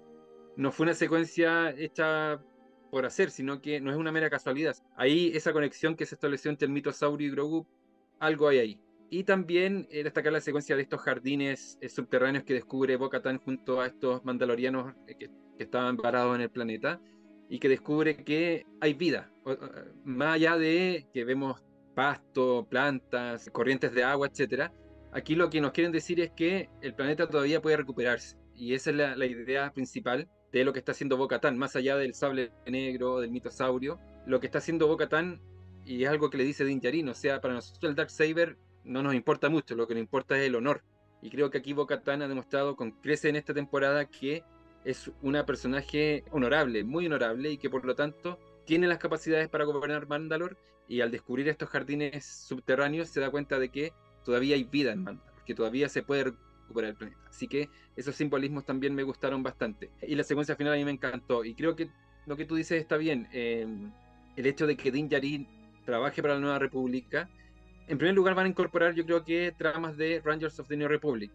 no 0.56 0.72
fue 0.72 0.86
una 0.86 0.94
secuencia 0.94 1.72
hecha 1.72 2.42
por 2.90 3.06
hacer, 3.06 3.32
sino 3.32 3.62
que 3.62 3.80
no 3.82 3.92
es 3.92 3.98
una 3.98 4.12
mera 4.12 4.30
casualidad. 4.30 4.76
Ahí 4.96 5.32
esa 5.36 5.54
conexión 5.54 5.96
que 5.96 6.06
se 6.06 6.16
estableció 6.16 6.50
entre 6.50 6.68
el 6.68 6.72
mitosaurio 6.72 7.28
y 7.28 7.32
Grogu, 7.32 7.68
algo 8.20 8.48
hay 8.48 8.60
ahí. 8.60 8.80
Y 9.10 9.24
también 9.24 9.88
eh, 9.90 10.04
destacar 10.04 10.34
la 10.34 10.42
secuencia 10.42 10.76
de 10.76 10.82
estos 10.82 11.02
jardines 11.02 11.78
eh, 11.82 11.90
subterráneos 11.90 12.44
que 12.44 12.54
descubre 12.54 12.98
Bo-Katan 12.98 13.40
junto 13.40 13.80
a 13.80 13.88
estos 13.88 14.24
mandalorianos 14.26 14.96
eh, 15.08 15.16
que, 15.18 15.30
que, 15.58 15.64
estaban 15.64 15.96
parados 15.96 16.36
en 16.36 16.42
el 16.42 16.50
planeta 16.50 17.00
y 17.50 17.60
que 17.60 17.70
descubre 17.70 18.24
que 18.24 18.66
hay 18.82 18.94
vida. 18.94 19.32
más 20.04 20.36
allá 20.36 20.58
de 20.58 21.08
que 21.14 21.24
vemos 21.24 21.64
pasto, 21.98 22.68
plantas, 22.70 23.50
corrientes 23.52 23.92
de 23.92 24.04
agua, 24.04 24.28
etc. 24.28 24.70
Aquí 25.12 25.34
lo 25.34 25.50
que 25.50 25.60
nos 25.60 25.72
quieren 25.72 25.92
decir 25.92 26.20
es 26.20 26.30
que 26.30 26.70
el 26.84 26.94
planeta 26.94 27.28
todavía 27.28 27.60
puede 27.60 27.76
recuperarse. 27.76 28.38
Y 28.56 28.76
esa 28.76 28.92
es 28.92 28.96
la, 28.96 29.26
idea 29.26 29.74
principal 29.74 30.30
de 30.52 30.64
lo 30.64 30.74
que 30.74 30.80
está 30.80 30.92
haciendo 30.92 31.18
Bocatán, 31.18 31.58
más 31.58 31.76
allá 31.76 31.98
del 31.98 32.14
sable 32.14 32.52
negro, 32.68 33.20
del 33.20 33.32
mitosaurio. 33.32 34.00
Lo 34.28 34.40
que 34.40 34.46
está 34.46 34.60
haciendo 34.60 34.86
Bocatán, 34.86 35.42
y 35.86 36.04
es 36.04 36.10
algo 36.10 36.30
que 36.30 36.38
le 36.38 36.44
dice 36.44 36.66
Din 36.66 37.10
o 37.10 37.16
sea, 37.16 37.42
para 37.42 37.56
nosotros 37.56 37.90
el 37.90 37.96
Dark 37.96 38.12
Saber 38.12 38.60
no 38.84 39.02
nos 39.02 39.16
importa 39.16 39.50
mucho, 39.50 39.74
lo 39.74 39.88
que 39.88 39.96
nos 39.96 40.02
importa 40.02 40.38
es 40.38 40.46
el 40.46 40.54
honor. 40.54 40.84
Y 41.24 41.32
creo 41.32 41.50
que 41.50 41.58
aquí 41.58 41.74
Bocatán 41.74 42.22
ha 42.22 42.28
demostrado 42.28 42.76
con 42.76 42.92
crece 42.92 43.30
en 43.30 43.38
esta 43.38 43.56
temporada 43.56 44.06
que 44.06 44.44
es 44.86 45.10
una 45.24 45.48
personaje 45.48 46.26
honorable, 46.30 46.84
muy 46.84 47.08
honorable, 47.08 47.50
y 47.50 47.58
que 47.58 47.72
por 47.72 47.86
lo 47.86 47.96
tanto 47.96 48.38
tiene 48.68 48.86
las 48.86 49.00
capacidades 49.00 49.48
para 49.48 49.64
gobernar 49.64 50.08
Mandalor 50.08 50.58
y 50.88 51.02
al 51.02 51.10
descubrir 51.10 51.48
estos 51.48 51.70
jardines 51.70 52.26
subterráneos 52.26 53.08
se 53.08 53.22
da 53.22 53.32
cuenta 53.32 53.58
de 53.58 53.70
que 53.70 53.94
todavía 54.24 54.56
hay 54.56 54.66
vida 54.66 54.92
en 54.92 55.04
Mandalor, 55.04 55.44
que 55.46 55.56
todavía 55.56 55.88
se 55.88 56.04
puede 56.04 56.26
recuperar 56.26 56.92
el 56.92 56.98
planeta. 56.98 57.22
Así 57.30 57.48
que 57.48 57.70
esos 57.96 58.16
simbolismos 58.16 58.66
también 58.66 58.94
me 58.94 59.04
gustaron 59.04 59.42
bastante. 59.42 59.90
Y 60.02 60.16
la 60.16 60.24
secuencia 60.24 60.58
final 60.58 60.74
a 60.74 60.76
mí 60.76 60.84
me 60.84 60.92
encantó. 60.92 61.46
Y 61.46 61.56
creo 61.56 61.78
que 61.78 61.90
lo 62.26 62.36
que 62.36 62.46
tú 62.46 62.56
dices 62.56 62.82
está 62.82 62.98
bien. 62.98 63.30
Em, 63.32 63.92
el 64.36 64.46
hecho 64.46 64.68
de 64.68 64.76
que 64.76 64.92
Din 64.92 65.08
Djarin 65.08 65.48
trabaje 65.86 66.22
para 66.22 66.34
la 66.34 66.42
Nueva 66.42 66.60
República. 66.60 67.30
En 67.88 67.98
primer 67.98 68.14
lugar 68.14 68.36
van 68.36 68.48
a 68.48 68.50
incorporar 68.50 68.94
yo 68.94 69.06
creo 69.06 69.24
que 69.24 69.54
tramas 69.58 69.96
de 69.96 70.22
Rangers 70.24 70.60
of 70.60 70.68
the 70.68 70.76
New 70.76 70.90
Republic. 70.90 71.32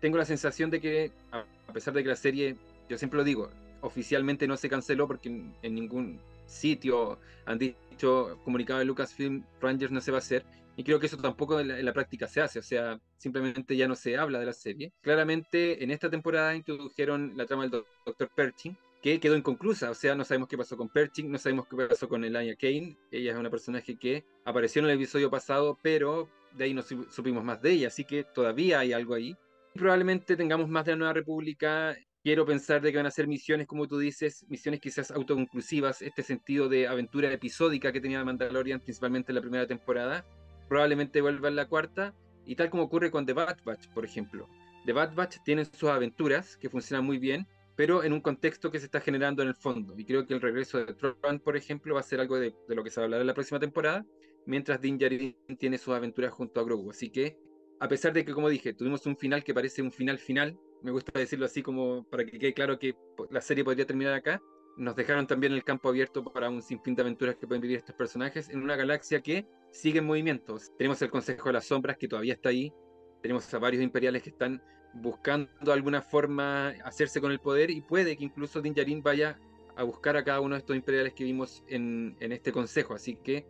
Tengo 0.00 0.16
la 0.16 0.24
sensación 0.24 0.70
de 0.70 0.80
que, 0.80 1.12
a 1.30 1.72
pesar 1.74 1.92
de 1.92 2.02
que 2.02 2.08
la 2.08 2.16
serie, 2.16 2.56
yo 2.88 2.96
siempre 2.96 3.18
lo 3.18 3.24
digo, 3.24 3.50
oficialmente 3.82 4.46
no 4.48 4.56
se 4.56 4.70
canceló 4.70 5.06
porque 5.06 5.28
en, 5.28 5.74
ningún 5.74 6.18
sitio 6.52 7.18
han 7.46 7.58
dicho 7.58 8.38
comunicado 8.44 8.78
de 8.78 8.84
Lucasfilm 8.84 9.44
Rangers 9.60 9.92
no 9.92 10.00
se 10.00 10.10
va 10.10 10.18
a 10.18 10.20
hacer. 10.20 10.44
Y 10.76 10.84
creo 10.84 10.98
que 10.98 11.06
eso 11.06 11.18
tampoco 11.18 11.60
en 11.60 11.84
la, 11.84 11.92
práctica 11.92 12.26
se 12.26 12.40
hace, 12.40 12.58
o 12.58 12.62
sea, 12.62 12.98
simplemente 13.18 13.76
ya 13.76 13.86
no 13.86 13.94
se 13.94 14.16
habla 14.16 14.38
de 14.38 14.46
la 14.46 14.54
serie. 14.54 14.92
Claramente 15.02 15.84
en 15.84 15.90
esta 15.90 16.08
temporada 16.08 16.54
introdujeron 16.54 17.34
la 17.36 17.44
trama 17.44 17.64
del 17.64 17.84
Dr. 18.06 18.30
Pershing, 18.34 18.76
que 19.02 19.20
quedó 19.20 19.36
inconclusa, 19.36 19.90
o 19.90 19.94
sea, 19.94 20.14
no 20.14 20.24
sabemos 20.24 20.48
qué 20.48 20.56
pasó 20.56 20.76
con 20.76 20.88
Pershing, 20.88 21.30
no 21.30 21.36
sabemos 21.36 21.66
qué 21.68 21.76
pasó 21.88 22.08
con 22.08 22.24
Elijah 22.24 22.56
Kane, 22.56 22.96
ella 23.10 23.32
es 23.32 23.38
una 23.38 23.50
personaje 23.50 23.98
que 23.98 24.24
apareció 24.46 24.80
en 24.80 24.88
el 24.88 24.96
episodio 24.96 25.28
pasado, 25.28 25.78
pero 25.82 26.30
de 26.52 26.64
ahí 26.64 26.74
no 26.74 26.82
supimos 26.82 27.44
más 27.44 27.60
de 27.60 27.72
ella, 27.72 27.88
así 27.88 28.04
que 28.04 28.24
todavía 28.24 28.78
hay 28.78 28.94
algo 28.94 29.14
ahí. 29.14 29.36
Probablemente 29.74 30.36
tengamos 30.36 30.68
más 30.68 30.84
de 30.86 30.92
la 30.92 30.98
Nueva 30.98 31.14
República, 31.14 31.96
quiero 32.22 32.46
pensar 32.46 32.80
de 32.80 32.92
que 32.92 32.98
van 32.98 33.06
a 33.06 33.10
ser 33.10 33.26
misiones, 33.26 33.66
como 33.66 33.88
tú 33.88 33.98
dices, 33.98 34.44
misiones 34.48 34.80
quizás 34.80 35.10
autoconclusivas, 35.10 36.02
este 36.02 36.22
sentido 36.22 36.68
de 36.68 36.86
aventura 36.86 37.32
episódica 37.32 37.92
que 37.92 38.00
tenía 38.00 38.24
Mandalorian, 38.24 38.80
principalmente 38.80 39.32
en 39.32 39.36
la 39.36 39.40
primera 39.40 39.66
temporada, 39.66 40.24
probablemente 40.68 41.20
vuelva 41.20 41.48
en 41.48 41.56
la 41.56 41.66
cuarta, 41.66 42.14
y 42.46 42.56
tal 42.56 42.70
como 42.70 42.84
ocurre 42.84 43.10
con 43.10 43.26
The 43.26 43.32
Bad 43.32 43.58
Batch, 43.64 43.88
por 43.88 44.04
ejemplo. 44.04 44.48
The 44.86 44.92
Bad 44.92 45.14
Batch 45.14 45.38
tiene 45.44 45.64
sus 45.64 45.84
aventuras 45.84 46.56
que 46.56 46.68
funcionan 46.68 47.04
muy 47.04 47.18
bien, 47.18 47.46
pero 47.76 48.04
en 48.04 48.12
un 48.12 48.20
contexto 48.20 48.70
que 48.70 48.78
se 48.78 48.86
está 48.86 49.00
generando 49.00 49.42
en 49.42 49.48
el 49.48 49.54
fondo. 49.54 49.94
Y 49.96 50.04
creo 50.04 50.26
que 50.26 50.34
el 50.34 50.40
regreso 50.40 50.78
de 50.78 50.94
Tron, 50.94 51.40
por 51.40 51.56
ejemplo, 51.56 51.94
va 51.94 52.00
a 52.00 52.04
ser 52.04 52.20
algo 52.20 52.38
de, 52.38 52.54
lo 52.68 52.84
que 52.84 52.90
se 52.90 53.00
va 53.00 53.04
a 53.04 53.06
hablar 53.06 53.20
en 53.20 53.26
la 53.26 53.34
próxima 53.34 53.60
temporada, 53.60 54.04
mientras 54.46 54.80
Din 54.80 54.98
Djarin 54.98 55.36
tiene 55.58 55.78
sus 55.78 55.94
aventuras 55.94 56.32
junto 56.32 56.60
a 56.60 56.64
Grogu. 56.64 56.90
Así 56.90 57.10
que, 57.10 57.38
a 57.80 57.88
pesar 57.88 58.12
de 58.12 58.24
que, 58.24 58.32
como 58.32 58.48
dije, 58.48 58.74
tuvimos 58.74 59.06
un 59.06 59.16
final 59.16 59.42
que 59.42 59.54
parece 59.54 59.82
un 59.82 59.92
final 59.92 60.18
final, 60.18 60.58
me 60.82 60.90
gusta 60.90 61.18
decirlo 61.18 61.46
así 61.46 61.62
como 61.62 62.04
para 62.04 62.24
que 62.24 62.38
quede 62.38 62.54
claro 62.54 62.78
que 62.78 62.96
la 63.30 63.40
serie 63.40 63.64
podría 63.64 63.86
terminar 63.86 64.14
acá, 64.14 64.40
nos 64.76 64.96
dejaron 64.96 65.26
también 65.26 65.52
el 65.52 65.64
campo 65.64 65.88
abierto 65.88 66.24
para 66.24 66.48
un 66.48 66.62
sinfín 66.62 66.94
de 66.94 67.02
aventuras 67.02 67.36
que 67.36 67.46
pueden 67.46 67.60
vivir 67.60 67.78
estos 67.78 67.94
personajes 67.94 68.48
en 68.48 68.62
una 68.62 68.76
galaxia 68.76 69.20
que 69.20 69.46
sigue 69.70 69.98
en 69.98 70.06
movimiento. 70.06 70.56
Tenemos 70.78 71.00
el 71.02 71.10
Consejo 71.10 71.48
de 71.48 71.54
las 71.54 71.66
Sombras 71.66 71.96
que 71.98 72.08
todavía 72.08 72.34
está 72.34 72.48
ahí, 72.48 72.72
tenemos 73.20 73.52
a 73.52 73.58
varios 73.58 73.82
imperiales 73.82 74.22
que 74.22 74.30
están 74.30 74.62
buscando 74.94 75.72
alguna 75.72 76.02
forma 76.02 76.68
hacerse 76.84 77.20
con 77.20 77.32
el 77.32 77.38
poder 77.38 77.70
y 77.70 77.80
puede 77.80 78.16
que 78.16 78.24
incluso 78.24 78.60
Din 78.60 78.74
Djarin 78.74 79.02
vaya 79.02 79.38
a 79.76 79.84
buscar 79.84 80.16
a 80.16 80.24
cada 80.24 80.40
uno 80.40 80.54
de 80.54 80.60
estos 80.60 80.76
imperiales 80.76 81.14
que 81.14 81.24
vimos 81.24 81.64
en, 81.66 82.16
este 82.20 82.52
consejo. 82.52 82.94
Así 82.94 83.16
que 83.16 83.46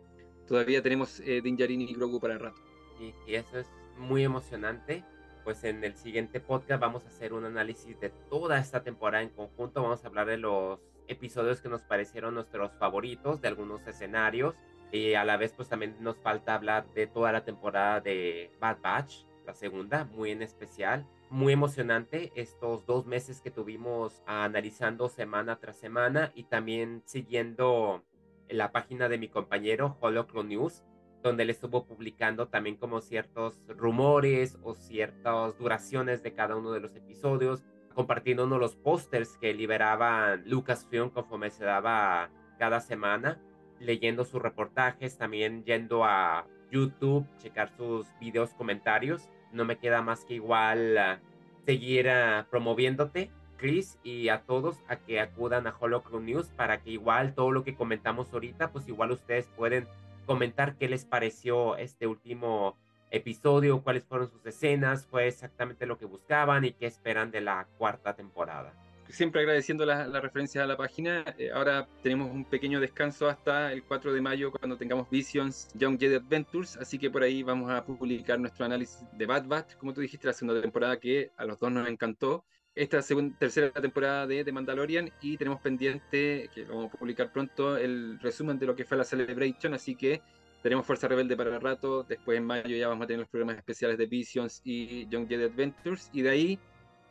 todavía 0.47 0.81
tenemos 0.81 1.19
eh, 1.21 1.41
y 1.43 1.93
Grogu 1.93 2.19
para 2.19 2.35
el 2.35 2.39
rato. 2.39 2.61
Y, 2.99 3.33
eso 3.33 3.59
es 3.59 3.69
muy 3.97 4.23
emocionante. 4.23 5.03
Pues 5.43 5.63
en 5.63 5.83
el 5.83 5.95
siguiente 5.95 6.39
podcast 6.39 6.79
vamos 6.79 7.03
a 7.05 7.09
hacer 7.09 7.33
un 7.33 7.45
análisis 7.45 7.99
de 7.99 8.09
toda 8.29 8.59
esta 8.59 8.83
temporada 8.83 9.23
en 9.23 9.29
conjunto. 9.29 9.81
Vamos 9.81 10.03
a 10.03 10.07
hablar 10.07 10.27
de 10.27 10.37
los 10.37 10.79
episodios 11.07 11.59
que 11.61 11.69
nos 11.69 11.81
parecieron 11.81 12.33
nuestros 12.33 12.71
favoritos, 12.79 13.41
de 13.41 13.49
algunos 13.49 13.85
escenarios. 13.87 14.55
Y 14.91 15.15
a 15.15 15.25
la 15.25 15.37
vez 15.37 15.53
pues 15.53 15.69
también 15.69 15.95
nos 15.99 16.17
falta 16.17 16.55
hablar 16.55 16.85
de 16.93 17.07
toda 17.07 17.31
la 17.31 17.43
temporada 17.43 17.99
de 17.99 18.51
Bad 18.59 18.77
Batch, 18.81 19.25
la 19.45 19.53
segunda, 19.53 20.05
muy 20.05 20.31
en 20.31 20.41
especial 20.41 21.05
muy 21.33 21.53
emocionante 21.53 22.31
estos 22.35 22.85
dos 22.85 23.07
meses 23.07 23.41
que 23.41 23.49
tuvimos 23.49 24.21
analizando 24.27 25.09
semana 25.09 25.59
tras 25.59 25.77
semana 25.77 26.31
y 26.35 26.43
también 26.43 27.01
siguiendo 27.05 28.03
la 28.49 28.71
página 28.71 29.09
de 29.09 29.17
mi 29.17 29.29
compañero 29.29 29.97
Holocron 29.99 30.49
News, 30.49 30.83
donde 31.23 31.43
él 31.43 31.49
estuvo 31.49 31.85
publicando 31.85 32.47
también 32.47 32.75
como 32.75 33.01
ciertos 33.01 33.59
rumores 33.67 34.57
o 34.61 34.75
ciertas 34.75 35.57
duraciones 35.57 36.21
de 36.21 36.33
cada 36.33 36.55
uno 36.55 36.71
de 36.71 36.81
los 36.81 36.95
episodios, 36.95 37.63
compartiendo 37.95 38.45
uno 38.45 38.59
los 38.59 38.75
pósters 38.75 39.37
que 39.37 39.53
liberaban 39.53 40.43
Lucasfilm 40.45 41.09
conforme 41.09 41.49
se 41.49 41.65
daba 41.65 42.29
cada 42.59 42.81
semana, 42.81 43.41
leyendo 43.79 44.25
sus 44.25 44.41
reportajes, 44.41 45.17
también 45.17 45.63
yendo 45.63 46.03
a 46.03 46.45
YouTube, 46.71 47.25
checar 47.37 47.69
sus 47.75 48.07
videos 48.19 48.53
comentarios. 48.53 49.29
No 49.51 49.65
me 49.65 49.77
queda 49.77 50.01
más 50.01 50.25
que 50.25 50.35
igual 50.35 50.97
ah, 50.97 51.19
seguir 51.65 52.09
ah, 52.09 52.47
promoviéndote, 52.49 53.31
Chris, 53.57 53.97
y 54.03 54.29
a 54.29 54.41
todos 54.41 54.83
a 54.87 54.97
que 54.97 55.19
acudan 55.19 55.67
a 55.67 55.75
Holocron 55.79 56.25
News 56.25 56.49
para 56.49 56.81
que 56.81 56.89
igual 56.89 57.33
todo 57.33 57.51
lo 57.51 57.63
que 57.63 57.75
comentamos 57.75 58.33
ahorita, 58.33 58.71
pues 58.71 58.87
igual 58.87 59.11
ustedes 59.11 59.47
pueden 59.55 59.87
comentar 60.25 60.75
qué 60.77 60.87
les 60.87 61.05
pareció 61.05 61.77
este 61.77 62.07
último 62.07 62.77
episodio, 63.11 63.83
cuáles 63.83 64.05
fueron 64.05 64.29
sus 64.29 64.45
escenas, 64.45 65.05
fue 65.05 65.27
exactamente 65.27 65.85
lo 65.85 65.97
que 65.97 66.05
buscaban 66.05 66.65
y 66.65 66.73
qué 66.73 66.87
esperan 66.87 67.31
de 67.31 67.41
la 67.41 67.67
cuarta 67.77 68.15
temporada 68.15 68.73
siempre 69.13 69.41
agradeciendo 69.41 69.85
la, 69.85 70.07
la 70.07 70.19
referencia 70.19 70.63
a 70.63 70.67
la 70.67 70.75
página. 70.75 71.23
Eh, 71.37 71.51
ahora 71.51 71.87
tenemos 72.01 72.31
un 72.31 72.45
pequeño 72.45 72.79
descanso 72.79 73.27
hasta 73.27 73.71
el 73.71 73.83
4 73.83 74.13
de 74.13 74.21
mayo 74.21 74.51
cuando 74.51 74.77
tengamos 74.77 75.09
Visions 75.09 75.69
Young 75.75 75.99
Jedi 75.99 76.15
Adventures, 76.15 76.77
así 76.77 76.97
que 76.97 77.09
por 77.09 77.23
ahí 77.23 77.43
vamos 77.43 77.69
a 77.71 77.85
publicar 77.85 78.39
nuestro 78.39 78.65
análisis 78.65 79.05
de 79.13 79.25
Bad 79.25 79.45
Batch, 79.45 79.75
como 79.75 79.93
tú 79.93 80.01
dijiste, 80.01 80.27
la 80.27 80.33
segunda 80.33 80.61
temporada 80.61 80.99
que 80.99 81.31
a 81.37 81.45
los 81.45 81.59
dos 81.59 81.71
nos 81.71 81.87
encantó. 81.87 82.43
Esta 82.75 83.03
segunda, 83.03 83.37
tercera 83.37 83.69
temporada 83.71 84.25
de 84.25 84.43
The 84.43 84.51
Mandalorian 84.51 85.11
y 85.21 85.37
tenemos 85.37 85.61
pendiente, 85.61 86.49
que 86.53 86.63
vamos 86.63 86.91
a 86.91 86.97
publicar 86.97 87.31
pronto, 87.31 87.77
el 87.77 88.19
resumen 88.19 88.57
de 88.57 88.65
lo 88.65 88.75
que 88.75 88.83
fue 88.83 88.97
la 88.97 89.03
Celebration, 89.03 89.75
así 89.75 89.95
que 89.95 90.21
tenemos 90.63 90.83
Fuerza 90.83 91.07
Rebelde 91.07 91.37
para 91.37 91.53
el 91.55 91.61
rato, 91.61 92.03
después 92.03 92.35
en 92.35 92.45
mayo 92.45 92.75
ya 92.75 92.87
vamos 92.87 93.03
a 93.03 93.07
tener 93.07 93.19
los 93.19 93.29
programas 93.29 93.57
especiales 93.57 93.97
de 93.99 94.07
Visions 94.07 94.61
y 94.63 95.07
Young 95.07 95.27
Jedi 95.27 95.43
Adventures, 95.43 96.09
y 96.13 96.23
de 96.23 96.29
ahí 96.31 96.59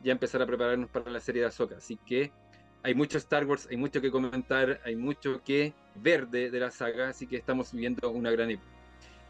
ya 0.01 0.11
empezar 0.11 0.41
a 0.41 0.45
prepararnos 0.45 0.89
para 0.89 1.09
la 1.09 1.21
serie 1.21 1.43
de 1.43 1.47
Ahsoka. 1.47 1.77
Así 1.77 1.95
que 1.95 2.33
hay 2.83 2.93
mucho 2.93 3.17
Star 3.17 3.45
Wars, 3.45 3.65
hay 3.71 3.77
mucho 3.77 4.01
que 4.01 4.11
comentar, 4.11 4.81
hay 4.83 4.97
mucho 4.97 5.41
que 5.45 5.73
ver 5.95 6.27
de, 6.27 6.51
la 6.51 6.71
saga, 6.71 7.07
así 7.07 7.25
que 7.25 7.37
estamos 7.37 7.71
viviendo 7.71 8.11
una 8.11 8.31
gran 8.31 8.51
época. 8.51 8.72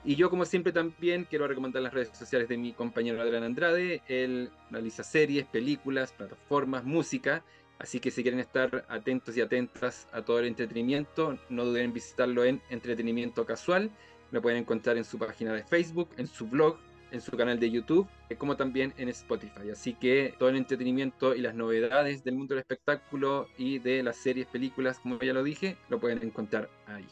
Y 0.06 0.16
yo, 0.16 0.30
como 0.30 0.44
siempre, 0.44 0.74
también 0.74 1.26
quiero 1.30 1.48
recomendar 1.48 1.82
las 1.82 1.94
redes 1.94 2.10
sociales 2.10 2.50
de 2.50 2.58
mi 2.58 2.74
compañero 2.74 3.22
Adrián 3.22 3.44
Andrade. 3.44 4.02
Él 4.08 4.50
realiza 4.70 5.02
series, 5.04 5.46
películas, 5.46 6.12
plataformas, 6.12 6.84
música. 6.84 7.44
Así 7.80 8.00
que 8.00 8.12
si 8.12 8.22
quieren 8.22 8.42
estar 8.42 8.86
atentos 8.90 9.38
y 9.38 9.42
atentas 9.42 10.08
a 10.12 10.22
todo 10.22 10.40
el 10.40 10.48
entretenimiento, 10.48 11.38
no 11.50 11.64
duden 11.66 11.86
en 11.86 11.94
visitarlo 11.94 12.44
en 12.44 12.62
Entretenimiento 12.70 13.46
Casual. 13.46 13.92
Lo 14.32 14.42
pueden 14.42 14.60
encontrar 14.60 14.98
en 14.98 15.06
su 15.06 15.18
página 15.18 15.54
de 15.54 15.64
Facebook, 15.64 16.10
en 16.18 16.28
su 16.28 16.48
blog, 16.48 16.78
en 17.12 17.22
su 17.22 17.32
canal 17.38 17.60
de 17.60 17.72
YouTube, 17.72 18.08
eh, 18.30 18.36
como 18.36 18.58
también 18.58 18.94
en 18.98 19.08
Spotify. 19.10 19.70
Así 19.72 19.94
que 19.94 20.34
todo 20.38 20.50
el 20.50 20.58
entretenimiento 20.58 21.34
y 21.34 21.40
las 21.42 21.56
novedades 21.56 22.24
del 22.26 22.36
mundo 22.36 22.56
del 22.56 22.62
espectáculo 22.62 23.48
y 23.58 23.80
de 23.80 24.04
las 24.04 24.18
series, 24.18 24.48
películas, 24.48 25.00
como 25.00 25.20
ya 25.20 25.34
lo 25.34 25.44
dije, 25.44 25.78
lo 25.90 26.00
pueden 26.00 26.22
encontrar 26.24 26.70
ahí. 26.88 27.06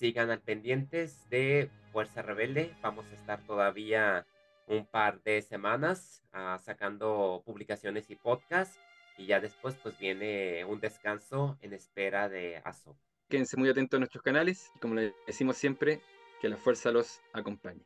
Sigan 0.00 0.30
al 0.30 0.40
pendientes 0.40 1.28
de 1.28 1.68
Fuerza 1.92 2.22
Rebelde. 2.22 2.74
Vamos 2.80 3.04
a 3.12 3.14
estar 3.14 3.44
todavía 3.44 4.26
un 4.66 4.86
par 4.86 5.22
de 5.24 5.42
semanas 5.42 6.22
ah, 6.32 6.58
sacando 6.64 7.42
publicaciones 7.44 8.08
y 8.08 8.16
podcasts. 8.16 8.80
Y 9.18 9.26
ya 9.26 9.40
después 9.40 9.76
pues 9.82 9.98
viene 9.98 10.64
un 10.64 10.80
descanso 10.80 11.58
en 11.60 11.74
espera 11.74 12.30
de 12.30 12.62
ASO. 12.64 12.96
Quédense 13.28 13.58
muy 13.58 13.68
atentos 13.68 13.98
a 13.98 14.00
nuestros 14.00 14.22
canales 14.22 14.72
y 14.74 14.78
como 14.78 14.94
les 14.94 15.12
decimos 15.26 15.58
siempre, 15.58 16.00
que 16.40 16.48
la 16.48 16.56
fuerza 16.56 16.90
los 16.90 17.20
acompañe. 17.34 17.84